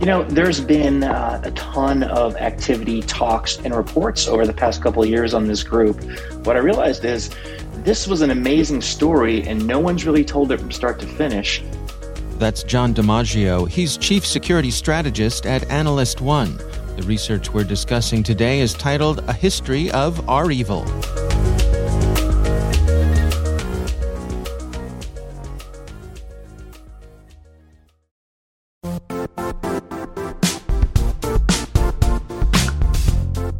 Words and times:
You 0.00 0.06
know, 0.06 0.22
there's 0.22 0.60
been 0.60 1.02
uh, 1.02 1.40
a 1.42 1.50
ton 1.50 2.04
of 2.04 2.36
activity, 2.36 3.02
talks, 3.02 3.56
and 3.58 3.74
reports 3.74 4.28
over 4.28 4.46
the 4.46 4.52
past 4.52 4.80
couple 4.80 5.02
of 5.02 5.08
years 5.08 5.34
on 5.34 5.48
this 5.48 5.64
group. 5.64 6.00
What 6.46 6.54
I 6.54 6.60
realized 6.60 7.04
is 7.04 7.30
this 7.78 8.06
was 8.06 8.20
an 8.20 8.30
amazing 8.30 8.80
story, 8.80 9.42
and 9.42 9.66
no 9.66 9.80
one's 9.80 10.06
really 10.06 10.24
told 10.24 10.52
it 10.52 10.60
from 10.60 10.70
start 10.70 11.00
to 11.00 11.06
finish. 11.06 11.64
That's 12.38 12.62
Jon 12.62 12.94
DiMaggio. 12.94 13.68
He's 13.68 13.96
Chief 13.96 14.24
Security 14.24 14.70
Strategist 14.70 15.46
at 15.46 15.68
Analyst 15.68 16.20
One. 16.20 16.56
The 16.94 17.02
research 17.04 17.52
we're 17.52 17.64
discussing 17.64 18.22
today 18.22 18.60
is 18.60 18.74
titled 18.74 19.24
A 19.26 19.32
History 19.32 19.90
of 19.90 20.24
REvil. 20.28 21.27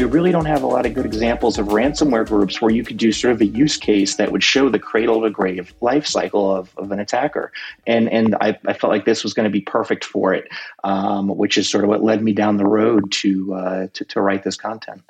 We 0.00 0.06
really 0.06 0.32
don't 0.32 0.46
have 0.46 0.62
a 0.62 0.66
lot 0.66 0.86
of 0.86 0.94
good 0.94 1.04
examples 1.04 1.58
of 1.58 1.66
ransomware 1.66 2.26
groups 2.26 2.62
where 2.62 2.70
you 2.70 2.82
could 2.82 2.96
do 2.96 3.12
sort 3.12 3.34
of 3.34 3.42
a 3.42 3.44
use 3.44 3.76
case 3.76 4.14
that 4.14 4.32
would 4.32 4.42
show 4.42 4.70
the 4.70 4.78
cradle 4.78 5.20
to 5.20 5.28
grave 5.28 5.74
life 5.82 6.06
cycle 6.06 6.56
of, 6.56 6.72
of 6.78 6.90
an 6.90 6.98
attacker. 6.98 7.52
And 7.86 8.08
and 8.08 8.34
I, 8.40 8.58
I 8.66 8.72
felt 8.72 8.90
like 8.90 9.04
this 9.04 9.22
was 9.22 9.34
going 9.34 9.44
to 9.44 9.50
be 9.50 9.60
perfect 9.60 10.06
for 10.06 10.32
it, 10.32 10.48
um, 10.84 11.28
which 11.28 11.58
is 11.58 11.68
sort 11.68 11.84
of 11.84 11.90
what 11.90 12.02
led 12.02 12.22
me 12.22 12.32
down 12.32 12.56
the 12.56 12.64
road 12.64 13.12
to, 13.12 13.52
uh, 13.52 13.86
to, 13.92 14.04
to 14.06 14.22
write 14.22 14.42
this 14.42 14.56
content. 14.56 15.02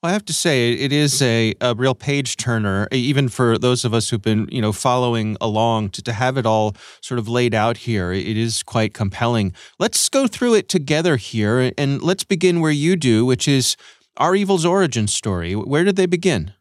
Well, 0.00 0.10
I 0.10 0.12
have 0.12 0.24
to 0.26 0.32
say, 0.32 0.74
it 0.74 0.92
is 0.92 1.20
a, 1.20 1.54
a 1.60 1.74
real 1.74 1.96
page 1.96 2.36
turner, 2.36 2.86
even 2.92 3.28
for 3.28 3.58
those 3.58 3.84
of 3.84 3.92
us 3.92 4.10
who've 4.10 4.22
been, 4.22 4.46
you 4.48 4.62
know, 4.62 4.70
following 4.70 5.36
along. 5.40 5.88
To, 5.90 6.02
to 6.02 6.12
have 6.12 6.36
it 6.36 6.46
all 6.46 6.76
sort 7.00 7.18
of 7.18 7.26
laid 7.26 7.52
out 7.52 7.78
here, 7.78 8.12
it 8.12 8.36
is 8.36 8.62
quite 8.62 8.94
compelling. 8.94 9.52
Let's 9.80 10.08
go 10.08 10.28
through 10.28 10.54
it 10.54 10.68
together 10.68 11.16
here, 11.16 11.72
and 11.76 12.00
let's 12.00 12.22
begin 12.22 12.60
where 12.60 12.70
you 12.70 12.94
do, 12.94 13.26
which 13.26 13.48
is 13.48 13.76
REvil's 14.20 14.64
origin 14.64 15.06
story. 15.06 15.54
Where 15.54 15.84
did 15.84 15.96
they 15.96 16.06
begin? 16.06 16.52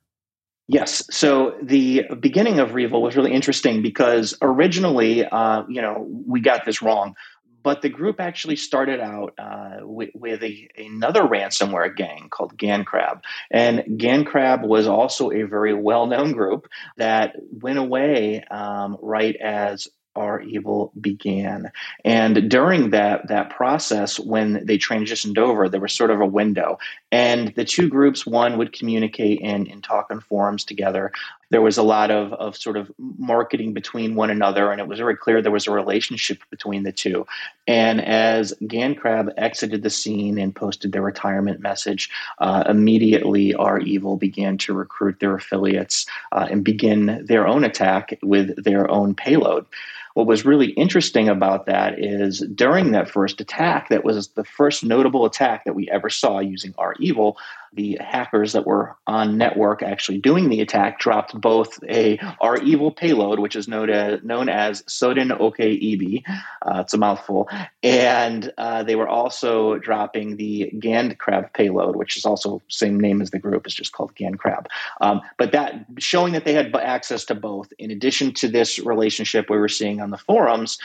Yes. 0.68 1.04
So 1.16 1.56
the 1.62 2.04
beginning 2.20 2.60
of 2.60 2.74
REvil 2.74 3.02
was 3.02 3.16
really 3.16 3.34
interesting 3.34 3.82
because 3.82 4.36
originally, 4.42 5.26
uh, 5.26 5.64
you 5.68 5.82
know, 5.82 6.08
we 6.26 6.40
got 6.40 6.66
this 6.66 6.82
wrong. 6.82 7.16
But 7.64 7.82
the 7.82 7.90
group 7.90 8.20
actually 8.20 8.58
started 8.58 9.00
out 9.00 9.34
uh, 9.38 9.78
with, 9.82 10.10
with 10.14 10.44
a, 10.44 10.70
another 10.78 11.24
ransomware 11.24 11.96
gang 11.96 12.28
called 12.30 12.58
GandCrab. 12.58 13.22
And 13.52 13.80
GandCrab 13.98 14.68
was 14.68 14.86
also 14.86 15.32
a 15.32 15.44
very 15.44 15.74
well 15.74 16.06
known 16.06 16.34
group 16.34 16.68
that 16.98 17.36
went 17.52 17.80
away 17.80 18.44
um, 18.52 18.98
right 19.02 19.36
as 19.38 19.88
REvil 20.16 20.92
began. 21.00 21.72
And 22.06 22.50
during 22.50 22.92
that 22.92 23.28
that 23.28 23.50
process, 23.50 24.20
when 24.20 24.66
they 24.66 24.78
transitioned 24.78 25.38
over, 25.38 25.70
there 25.70 25.82
was 25.82 25.94
sort 25.94 26.12
of 26.12 26.22
a 26.22 26.26
window. 26.26 26.78
And 27.12 27.54
the 27.56 27.66
two 27.66 27.90
groups, 27.90 28.26
one 28.26 28.58
would 28.58 28.74
communicate 28.74 29.42
and, 29.42 29.68
and 29.68 29.84
talk 29.84 30.08
on 30.10 30.20
forums 30.22 30.66
together. 30.66 31.12
There 31.52 31.62
was 31.62 31.78
a 31.78 31.84
lot 31.84 32.10
of, 32.10 32.34
of 32.34 32.58
sort 32.58 32.78
of 32.78 32.92
marketing 32.98 33.74
between 33.74 34.16
one 34.16 34.32
another, 34.32 34.72
and 34.72 34.82
it 34.82 34.88
was 34.88 34.98
very 34.98 35.16
clear 35.16 35.40
there 35.40 35.52
was 35.52 35.68
a 35.68 35.72
relationship 35.72 36.40
between 36.50 36.82
the 36.82 36.92
two. 36.92 37.28
And 37.68 38.02
as 38.02 38.54
GandCrab 38.64 39.34
exited 39.38 39.84
the 39.84 39.92
scene 39.92 40.40
and 40.40 40.56
posted 40.56 40.92
their 40.92 41.04
retirement 41.04 41.60
message, 41.60 42.10
uh, 42.40 42.64
immediately 42.68 43.54
REvil 43.54 44.18
began 44.18 44.58
to 44.60 44.74
recruit 44.74 45.20
their 45.20 45.36
affiliates 45.36 46.08
uh, 46.32 46.48
and 46.50 46.64
begin 46.64 47.24
their 47.28 47.48
own 47.48 47.64
attack 47.64 48.18
with 48.24 48.64
their 48.64 48.90
own 48.90 49.14
payload. 49.14 49.68
What 50.14 50.28
was 50.28 50.46
really 50.46 50.72
interesting 50.72 51.28
about 51.28 51.66
that 51.66 52.00
is 52.00 52.40
during 52.54 52.92
that 52.92 53.10
first 53.10 53.42
attack, 53.42 53.90
that 53.90 54.04
was 54.04 54.28
the 54.30 54.44
first 54.44 54.84
notable 54.84 55.26
attack 55.26 55.66
that 55.66 55.74
we 55.74 55.90
ever 55.90 56.10
saw 56.10 56.40
using 56.40 56.74
REvil. 56.78 57.38
The 57.76 57.98
hackers 58.00 58.54
that 58.54 58.68
were 58.68 58.96
on 59.08 59.36
network 59.40 59.82
actually 59.82 60.20
doing 60.20 60.50
the 60.50 60.62
attack 60.62 61.00
dropped 61.00 61.34
both 61.42 61.84
a 61.90 62.20
REvil 62.44 62.92
payload, 62.92 63.40
which 63.40 63.56
is 63.56 63.68
known 63.68 63.90
as, 63.90 64.22
known 64.22 64.48
as 64.48 64.84
Sodinokibi, 64.84 66.22
uh, 66.62 66.82
it's 66.82 66.94
a 66.94 66.98
mouthful, 67.00 67.50
and 67.82 68.54
uh, 68.60 68.84
they 68.84 68.96
were 68.96 69.08
also 69.08 69.80
dropping 69.80 70.38
the 70.38 70.70
GandCrab 70.76 71.52
payload, 71.54 71.96
which 71.96 72.16
is 72.16 72.26
also 72.26 72.62
same 72.68 73.00
name 73.00 73.24
as 73.24 73.32
the 73.32 73.40
group, 73.40 73.66
is 73.66 73.74
just 73.74 73.92
called 73.92 74.14
GandCrab. 74.14 74.68
Um, 75.02 75.22
but 75.40 75.52
that 75.54 75.88
showing 75.98 76.34
that 76.34 76.46
they 76.46 76.54
had 76.54 76.76
access 76.76 77.26
to 77.26 77.34
both, 77.34 77.74
in 77.80 77.90
addition 77.90 78.36
to 78.36 78.48
this 78.48 78.78
relationship 78.78 79.50
we 79.50 79.58
were 79.58 79.68
seeing 79.68 80.00
on 80.04 80.12
the 80.12 80.18
forums, 80.18 80.78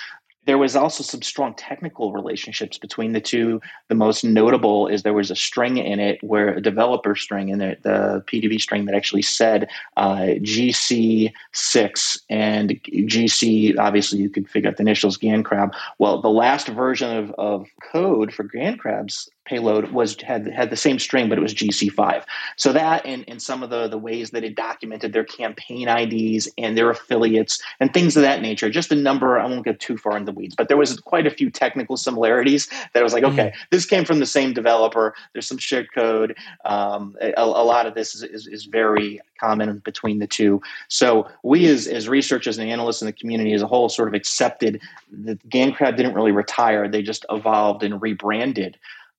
there 0.48 0.56
was 0.56 0.74
also 0.74 1.02
some 1.02 1.20
strong 1.20 1.52
technical 1.52 2.10
relationships 2.10 2.78
between 2.78 3.12
the 3.12 3.20
two. 3.20 3.60
The 3.88 3.94
most 3.94 4.24
notable 4.24 4.88
is 4.88 5.02
there 5.02 5.12
was 5.12 5.30
a 5.30 5.36
string 5.36 5.76
in 5.76 6.00
it 6.00 6.18
where 6.22 6.54
a 6.54 6.62
developer 6.62 7.14
string 7.14 7.50
in 7.50 7.60
it, 7.60 7.82
the 7.82 8.24
PDB 8.26 8.58
string 8.58 8.86
that 8.86 8.94
actually 8.94 9.20
said 9.20 9.68
uh, 9.98 10.38
GC6 10.40 12.18
and 12.30 12.82
GC. 12.82 13.78
Obviously, 13.78 14.20
you 14.20 14.30
could 14.30 14.48
figure 14.48 14.70
out 14.70 14.78
the 14.78 14.82
initials 14.82 15.18
GandCrab. 15.18 15.74
Well, 15.98 16.22
the 16.22 16.30
last 16.30 16.68
version 16.68 17.14
of, 17.14 17.30
of 17.36 17.66
code 17.82 18.32
for 18.32 18.44
GandCrab's 18.44 19.28
payload 19.48 19.90
was 19.92 20.20
had 20.20 20.46
had 20.52 20.70
the 20.70 20.76
same 20.76 20.98
string, 20.98 21.28
but 21.28 21.38
it 21.38 21.40
was 21.40 21.54
GC5. 21.54 22.24
So 22.56 22.72
that 22.72 23.04
and, 23.06 23.24
and 23.28 23.40
some 23.40 23.62
of 23.62 23.70
the 23.70 23.88
the 23.88 23.98
ways 23.98 24.30
that 24.30 24.44
it 24.44 24.54
documented 24.54 25.12
their 25.12 25.24
campaign 25.24 25.88
IDs 25.88 26.48
and 26.58 26.76
their 26.76 26.90
affiliates 26.90 27.60
and 27.80 27.92
things 27.92 28.16
of 28.16 28.22
that 28.22 28.42
nature. 28.42 28.70
Just 28.70 28.92
a 28.92 28.96
number. 28.96 29.38
I 29.38 29.46
won't 29.46 29.64
get 29.64 29.80
too 29.80 29.96
far 29.96 30.16
in 30.16 30.24
the 30.24 30.32
weeds, 30.32 30.54
but 30.54 30.68
there 30.68 30.76
was 30.76 31.00
quite 31.00 31.26
a 31.26 31.30
few 31.30 31.50
technical 31.50 31.96
similarities 31.96 32.68
that 32.92 33.00
I 33.00 33.02
was 33.02 33.12
like, 33.12 33.24
mm-hmm. 33.24 33.38
okay, 33.38 33.54
this 33.70 33.86
came 33.86 34.04
from 34.04 34.18
the 34.18 34.26
same 34.26 34.52
developer. 34.52 35.14
There's 35.32 35.46
some 35.46 35.58
shared 35.58 35.88
code. 35.94 36.36
Um, 36.64 37.16
a, 37.20 37.32
a, 37.36 37.44
lot 37.44 37.86
of 37.86 37.94
this 37.94 38.14
is, 38.14 38.22
is, 38.22 38.46
is 38.46 38.64
very 38.64 39.20
common 39.40 39.78
between 39.78 40.18
the 40.18 40.26
two. 40.26 40.60
So 40.88 41.28
we 41.42 41.66
as, 41.66 41.86
as 41.86 42.08
researchers 42.08 42.58
and 42.58 42.68
analysts 42.68 43.02
in 43.02 43.06
the 43.06 43.12
community 43.12 43.52
as 43.52 43.62
a 43.62 43.66
whole 43.66 43.88
sort 43.88 44.08
of 44.08 44.14
accepted 44.14 44.80
that 45.12 45.48
GandCrab 45.48 45.96
didn't 45.96 46.14
really 46.14 46.32
retire. 46.32 46.88
They 46.88 47.02
just 47.02 47.24
evolved 47.30 47.82
and 47.82 48.00
rebranded. 48.00 48.78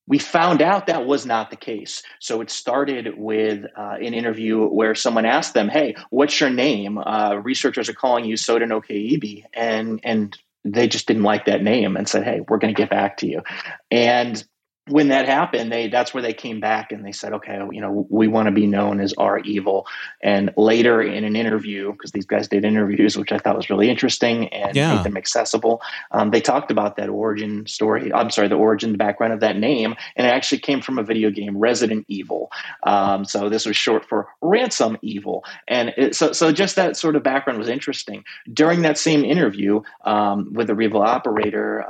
We 0.10 0.18
found 0.18 0.62
out 0.62 0.88
that 0.88 1.06
was 1.06 1.26
not 1.26 1.52
the 1.52 1.56
case. 1.56 2.04
So 2.20 2.42
it 2.42 2.50
started 2.50 3.18
with 3.18 3.64
uh, 3.78 3.98
an 4.02 4.14
interview 4.14 4.66
where 4.66 4.96
someone 4.96 5.26
asked 5.26 5.54
them, 5.54 5.70
"Hey, 5.70 5.96
what's 6.10 6.42
your 6.42 6.50
name?" 6.50 6.98
Uh, 6.98 7.36
researchers 7.36 7.88
are 7.88 7.94
calling 7.94 8.26
you 8.26 8.36
Sodinoke 8.36 9.48
and 9.54 10.02
and 10.04 10.38
they 10.66 10.88
just 10.88 11.08
didn't 11.08 11.24
like 11.24 11.46
that 11.46 11.64
name 11.64 11.96
and 11.96 12.10
said, 12.10 12.24
"Hey, 12.24 12.42
we're 12.48 12.58
going 12.58 12.74
to 12.74 12.78
get 12.78 12.90
back 12.90 13.18
to 13.18 13.28
you." 13.28 13.44
And 13.92 14.44
when 14.90 15.10
that 15.10 15.26
happened, 15.26 15.72
they 15.72 15.88
that's 15.88 16.14
where 16.14 16.24
they 16.24 16.34
came 16.34 16.60
back 16.60 16.92
and 16.92 17.06
they 17.06 17.12
said, 17.12 17.34
okay, 17.34 17.60
you 17.72 17.82
know, 17.82 18.08
we 18.10 18.28
want 18.28 18.48
to 18.48 18.52
be 18.52 18.66
known 18.66 19.00
as 19.00 19.14
REvil. 19.18 19.86
And 20.22 20.52
later 20.58 21.02
in 21.02 21.24
an 21.24 21.36
interview, 21.36 21.92
because 21.92 22.12
these 22.12 22.26
guys 22.26 22.48
did 22.48 22.66
interviews, 22.66 23.18
which 23.18 23.32
I 23.32 23.38
thought 23.38 23.56
was 23.56 23.70
really 23.70 23.90
interesting 23.90 24.48
and 24.50 24.76
yeah. 24.76 24.96
made 24.96 25.06
them 25.06 25.18
accessible, 25.18 25.82
um, 26.12 26.32
they 26.32 26.42
talked 26.42 26.72
about 26.72 26.98
that 26.98 27.10
origin 27.10 27.66
story. 27.68 28.12
I'm 28.14 28.30
sorry, 28.30 28.48
the 28.48 28.56
origin, 28.56 28.92
the 28.92 28.98
background 28.98 29.34
of 29.34 29.40
that 29.42 29.58
name, 29.58 29.96
and 30.16 30.28
it 30.28 30.30
actually 30.30 30.60
came 30.60 30.82
from 30.82 30.98
a 30.98 31.04
video 31.04 31.30
game, 31.30 31.58
Resident 31.58 32.06
Evil. 32.08 32.52
Um, 32.84 33.26
so 33.26 33.50
this 33.50 33.66
was 33.66 33.78
short 33.78 34.06
for 34.06 34.28
Ransom 34.42 34.98
Evil, 35.02 35.44
and 35.68 35.94
it, 35.98 36.16
so 36.16 36.32
so 36.32 36.52
just 36.52 36.76
that 36.76 36.98
sort 36.98 37.16
of 37.16 37.24
background 37.24 37.60
was 37.60 37.70
interesting. 37.70 38.24
During 38.52 38.82
that 38.82 38.98
same 38.98 39.24
interview 39.24 39.82
um, 40.06 40.54
with 40.54 40.68
the 40.68 40.76
REvil 40.76 41.02
operator. 41.02 41.86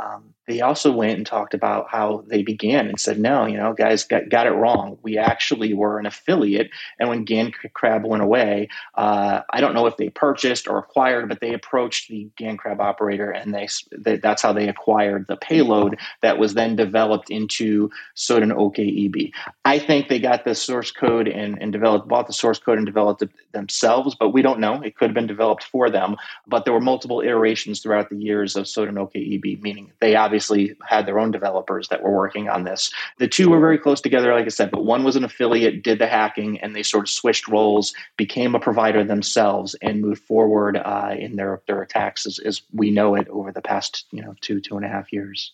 They 0.50 0.62
also 0.62 0.92
went 0.92 1.16
and 1.16 1.28
talked 1.28 1.54
about 1.54 1.92
how 1.92 2.24
they 2.26 2.42
began 2.42 2.88
and 2.88 3.00
said, 3.00 3.20
no, 3.20 3.46
you 3.46 3.56
know, 3.56 3.74
guys 3.74 4.04
got, 4.04 4.30
got 4.30 4.48
it 4.48 4.54
wrong. 4.54 4.98
We 5.04 5.20
actually 5.20 5.76
were 5.76 6.00
an 6.00 6.08
affiliate. 6.08 6.72
And 7.00 7.08
when 7.08 7.24
Gan 7.24 7.52
Crab 7.76 8.04
went 8.04 8.24
away, 8.24 8.70
uh, 8.96 9.42
I 9.48 9.62
don't 9.62 9.76
know 9.76 9.86
if 9.86 9.98
they 9.98 10.10
purchased 10.10 10.68
or 10.68 10.80
acquired, 10.80 11.30
but 11.30 11.40
they 11.40 11.54
approached 11.54 12.10
the 12.10 12.32
GandCrab 12.36 12.80
operator 12.80 13.30
and 13.30 13.54
they, 13.54 13.68
they, 13.96 14.18
that's 14.18 14.42
how 14.42 14.52
they 14.52 14.68
acquired 14.68 15.28
the 15.28 15.38
payload 15.38 16.00
that 16.24 16.40
was 16.40 16.56
then 16.56 16.76
developed 16.76 17.30
into 17.30 17.92
Sodinokibi. 18.16 19.32
I 19.66 19.78
think 19.78 20.08
they 20.08 20.18
got 20.18 20.46
the 20.46 20.56
source 20.56 20.92
code 20.92 21.28
and, 21.28 21.62
and 21.62 21.72
developed, 21.72 22.08
bought 22.08 22.26
the 22.26 22.34
source 22.34 22.58
code 22.58 22.80
and 22.80 22.88
developed 22.88 23.22
it 23.22 23.30
themselves, 23.52 24.16
but 24.20 24.30
we 24.30 24.42
don't 24.42 24.60
know. 24.60 24.82
It 24.82 24.96
could 24.96 25.10
have 25.10 25.16
been 25.16 25.28
developed 25.28 25.64
for 25.66 25.92
them. 25.92 26.16
But 26.48 26.66
there 26.66 26.74
were 26.74 26.82
multiple 26.82 27.22
iterations 27.22 27.82
throughout 27.82 28.10
the 28.10 28.18
years 28.18 28.56
of 28.56 28.66
Sodinokibi, 28.66 29.62
meaning 29.62 29.92
they 30.00 30.16
obviously 30.16 30.39
obviously 30.40 30.74
had 30.88 31.06
their 31.06 31.20
own 31.20 31.32
developers 31.32 31.90
that 31.90 32.02
were 32.02 32.16
working 32.16 32.48
on 32.48 32.64
this. 32.64 32.92
The 33.18 33.28
two 33.28 33.50
were 33.50 33.60
very 33.60 33.78
close 33.78 34.00
together, 34.00 34.34
like 34.34 34.46
I 34.46 34.50
said, 34.50 34.72
but 34.72 34.86
one 34.86 35.04
was 35.04 35.18
an 35.18 35.26
affiliate, 35.26 35.84
did 35.84 36.00
the 36.00 36.08
hacking, 36.08 36.58
and 36.62 36.74
they 36.74 36.84
sort 36.84 37.04
of 37.04 37.10
switched 37.10 37.50
roles, 37.50 37.94
became 38.16 38.56
a 38.56 38.60
provider 38.60 39.04
themselves, 39.04 39.76
and 39.82 40.00
moved 40.00 40.24
forward 40.24 40.78
uh, 40.78 41.14
in 41.18 41.36
their 41.36 41.62
their 41.68 41.82
attacks 41.82 42.26
as, 42.26 42.40
as 42.40 42.62
we 42.72 42.90
know 42.90 43.16
it 43.16 43.28
over 43.28 43.52
the 43.52 43.62
past 43.62 44.06
you 44.12 44.22
know 44.22 44.34
two 44.40 44.62
two 44.62 44.78
and 44.78 44.86
a 44.86 44.90
half 44.90 45.12
years. 45.12 45.52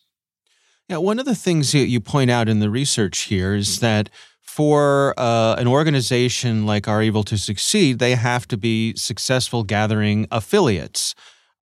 Yeah, 0.88 0.98
one 0.98 1.18
of 1.18 1.26
the 1.26 1.34
things 1.34 1.74
you 1.74 2.00
point 2.00 2.30
out 2.30 2.48
in 2.48 2.60
the 2.60 2.70
research 2.70 3.22
here 3.22 3.56
is 3.56 3.80
that 3.80 4.12
for 4.44 5.16
uh, 5.18 5.56
an 5.58 5.68
organization 5.68 6.68
like 6.68 6.86
REvil 6.86 7.24
to 7.24 7.38
succeed, 7.40 7.98
they 7.98 8.14
have 8.14 8.48
to 8.50 8.58
be 8.58 8.96
successful 8.96 9.64
gathering 9.64 10.28
affiliates 10.30 11.16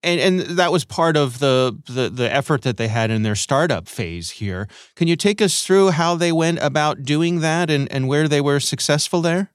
and 0.04 0.20
and 0.20 0.58
that 0.58 0.70
was 0.70 0.84
part 0.84 1.16
of 1.16 1.38
the, 1.38 1.76
the 1.86 2.10
the 2.10 2.32
effort 2.32 2.62
that 2.62 2.76
they 2.76 2.88
had 2.88 3.10
in 3.10 3.22
their 3.22 3.34
startup 3.34 3.88
phase 3.88 4.30
here. 4.30 4.68
Can 4.94 5.08
you 5.08 5.16
take 5.16 5.40
us 5.40 5.64
through 5.64 5.90
how 5.90 6.14
they 6.14 6.32
went 6.32 6.58
about 6.60 7.02
doing 7.02 7.40
that 7.40 7.70
and 7.70 7.90
and 7.90 8.06
where 8.06 8.28
they 8.28 8.40
were 8.40 8.60
successful 8.60 9.22
there? 9.22 9.50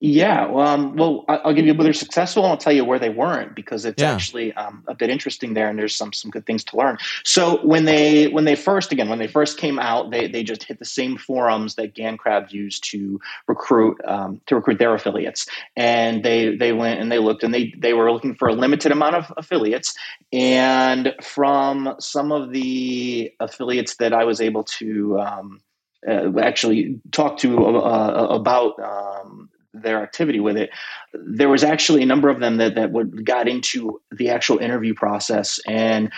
Yeah, 0.00 0.46
well, 0.46 0.64
um, 0.64 0.94
well, 0.94 1.24
I'll 1.26 1.52
give 1.52 1.66
you 1.66 1.72
whether 1.72 1.84
they're 1.84 1.92
successful, 1.92 2.44
and 2.44 2.52
I'll 2.52 2.56
tell 2.56 2.72
you 2.72 2.84
where 2.84 3.00
they 3.00 3.08
weren't 3.08 3.56
because 3.56 3.84
it's 3.84 4.00
yeah. 4.00 4.12
actually 4.12 4.52
um, 4.52 4.84
a 4.86 4.94
bit 4.94 5.10
interesting 5.10 5.54
there, 5.54 5.68
and 5.68 5.76
there's 5.76 5.96
some 5.96 6.12
some 6.12 6.30
good 6.30 6.46
things 6.46 6.62
to 6.64 6.76
learn. 6.76 6.98
So 7.24 7.58
when 7.66 7.84
they 7.84 8.28
when 8.28 8.44
they 8.44 8.54
first 8.54 8.92
again 8.92 9.08
when 9.08 9.18
they 9.18 9.26
first 9.26 9.58
came 9.58 9.80
out, 9.80 10.12
they 10.12 10.28
they 10.28 10.44
just 10.44 10.62
hit 10.62 10.78
the 10.78 10.84
same 10.84 11.16
forums 11.16 11.74
that 11.74 11.96
GandCrab 11.96 12.52
used 12.52 12.88
to 12.92 13.20
recruit 13.48 14.00
um, 14.04 14.40
to 14.46 14.54
recruit 14.54 14.78
their 14.78 14.94
affiliates, 14.94 15.48
and 15.74 16.22
they 16.22 16.54
they 16.54 16.72
went 16.72 17.00
and 17.00 17.10
they 17.10 17.18
looked 17.18 17.42
and 17.42 17.52
they 17.52 17.74
they 17.76 17.92
were 17.92 18.12
looking 18.12 18.36
for 18.36 18.46
a 18.46 18.54
limited 18.54 18.92
amount 18.92 19.16
of 19.16 19.32
affiliates, 19.36 19.96
and 20.32 21.12
from 21.24 21.96
some 21.98 22.30
of 22.30 22.52
the 22.52 23.32
affiliates 23.40 23.96
that 23.96 24.12
I 24.12 24.24
was 24.24 24.40
able 24.40 24.62
to. 24.64 25.18
Um, 25.18 25.60
uh, 26.08 26.38
actually 26.38 27.00
talk 27.10 27.38
to 27.38 27.58
uh, 27.58 27.70
uh 27.70 28.28
about 28.30 28.78
um, 28.78 29.47
their 29.82 30.02
activity 30.02 30.40
with 30.40 30.56
it. 30.56 30.70
There 31.12 31.48
was 31.48 31.64
actually 31.64 32.02
a 32.02 32.06
number 32.06 32.28
of 32.28 32.40
them 32.40 32.56
that 32.58 32.74
that 32.74 32.92
would 32.92 33.24
got 33.24 33.48
into 33.48 34.00
the 34.10 34.30
actual 34.30 34.58
interview 34.58 34.94
process 34.94 35.58
and 35.66 36.10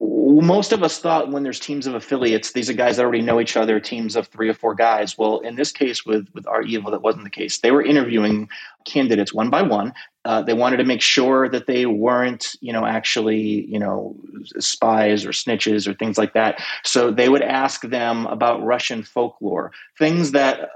most 0.00 0.72
of 0.72 0.82
us 0.82 0.98
thought 0.98 1.30
when 1.30 1.42
there's 1.42 1.60
teams 1.60 1.86
of 1.86 1.94
affiliates, 1.94 2.52
these 2.52 2.68
are 2.68 2.74
guys 2.74 2.96
that 2.96 3.04
already 3.04 3.22
know 3.22 3.40
each 3.40 3.56
other, 3.56 3.78
teams 3.78 4.16
of 4.16 4.26
three 4.26 4.48
or 4.48 4.54
four 4.54 4.74
guys. 4.74 5.16
Well, 5.16 5.38
in 5.40 5.54
this 5.54 5.72
case 5.72 6.04
with 6.04 6.28
with 6.34 6.46
REvil, 6.46 6.90
that 6.90 7.02
wasn't 7.02 7.24
the 7.24 7.30
case. 7.30 7.58
They 7.58 7.70
were 7.70 7.82
interviewing 7.82 8.48
candidates 8.84 9.32
one 9.32 9.50
by 9.50 9.62
one, 9.62 9.92
uh, 10.24 10.40
they 10.40 10.54
wanted 10.54 10.78
to 10.78 10.84
make 10.84 11.02
sure 11.02 11.48
that 11.50 11.66
they 11.66 11.84
weren't, 11.84 12.56
you 12.60 12.72
know, 12.72 12.86
actually, 12.86 13.66
you 13.66 13.78
know, 13.78 14.16
spies 14.58 15.24
or 15.24 15.30
snitches 15.30 15.86
or 15.86 15.92
things 15.92 16.16
like 16.16 16.32
that. 16.32 16.62
So 16.82 17.10
they 17.10 17.28
would 17.28 17.42
ask 17.42 17.82
them 17.82 18.26
about 18.26 18.64
Russian 18.64 19.02
folklore, 19.02 19.72
things 19.98 20.32
that 20.32 20.70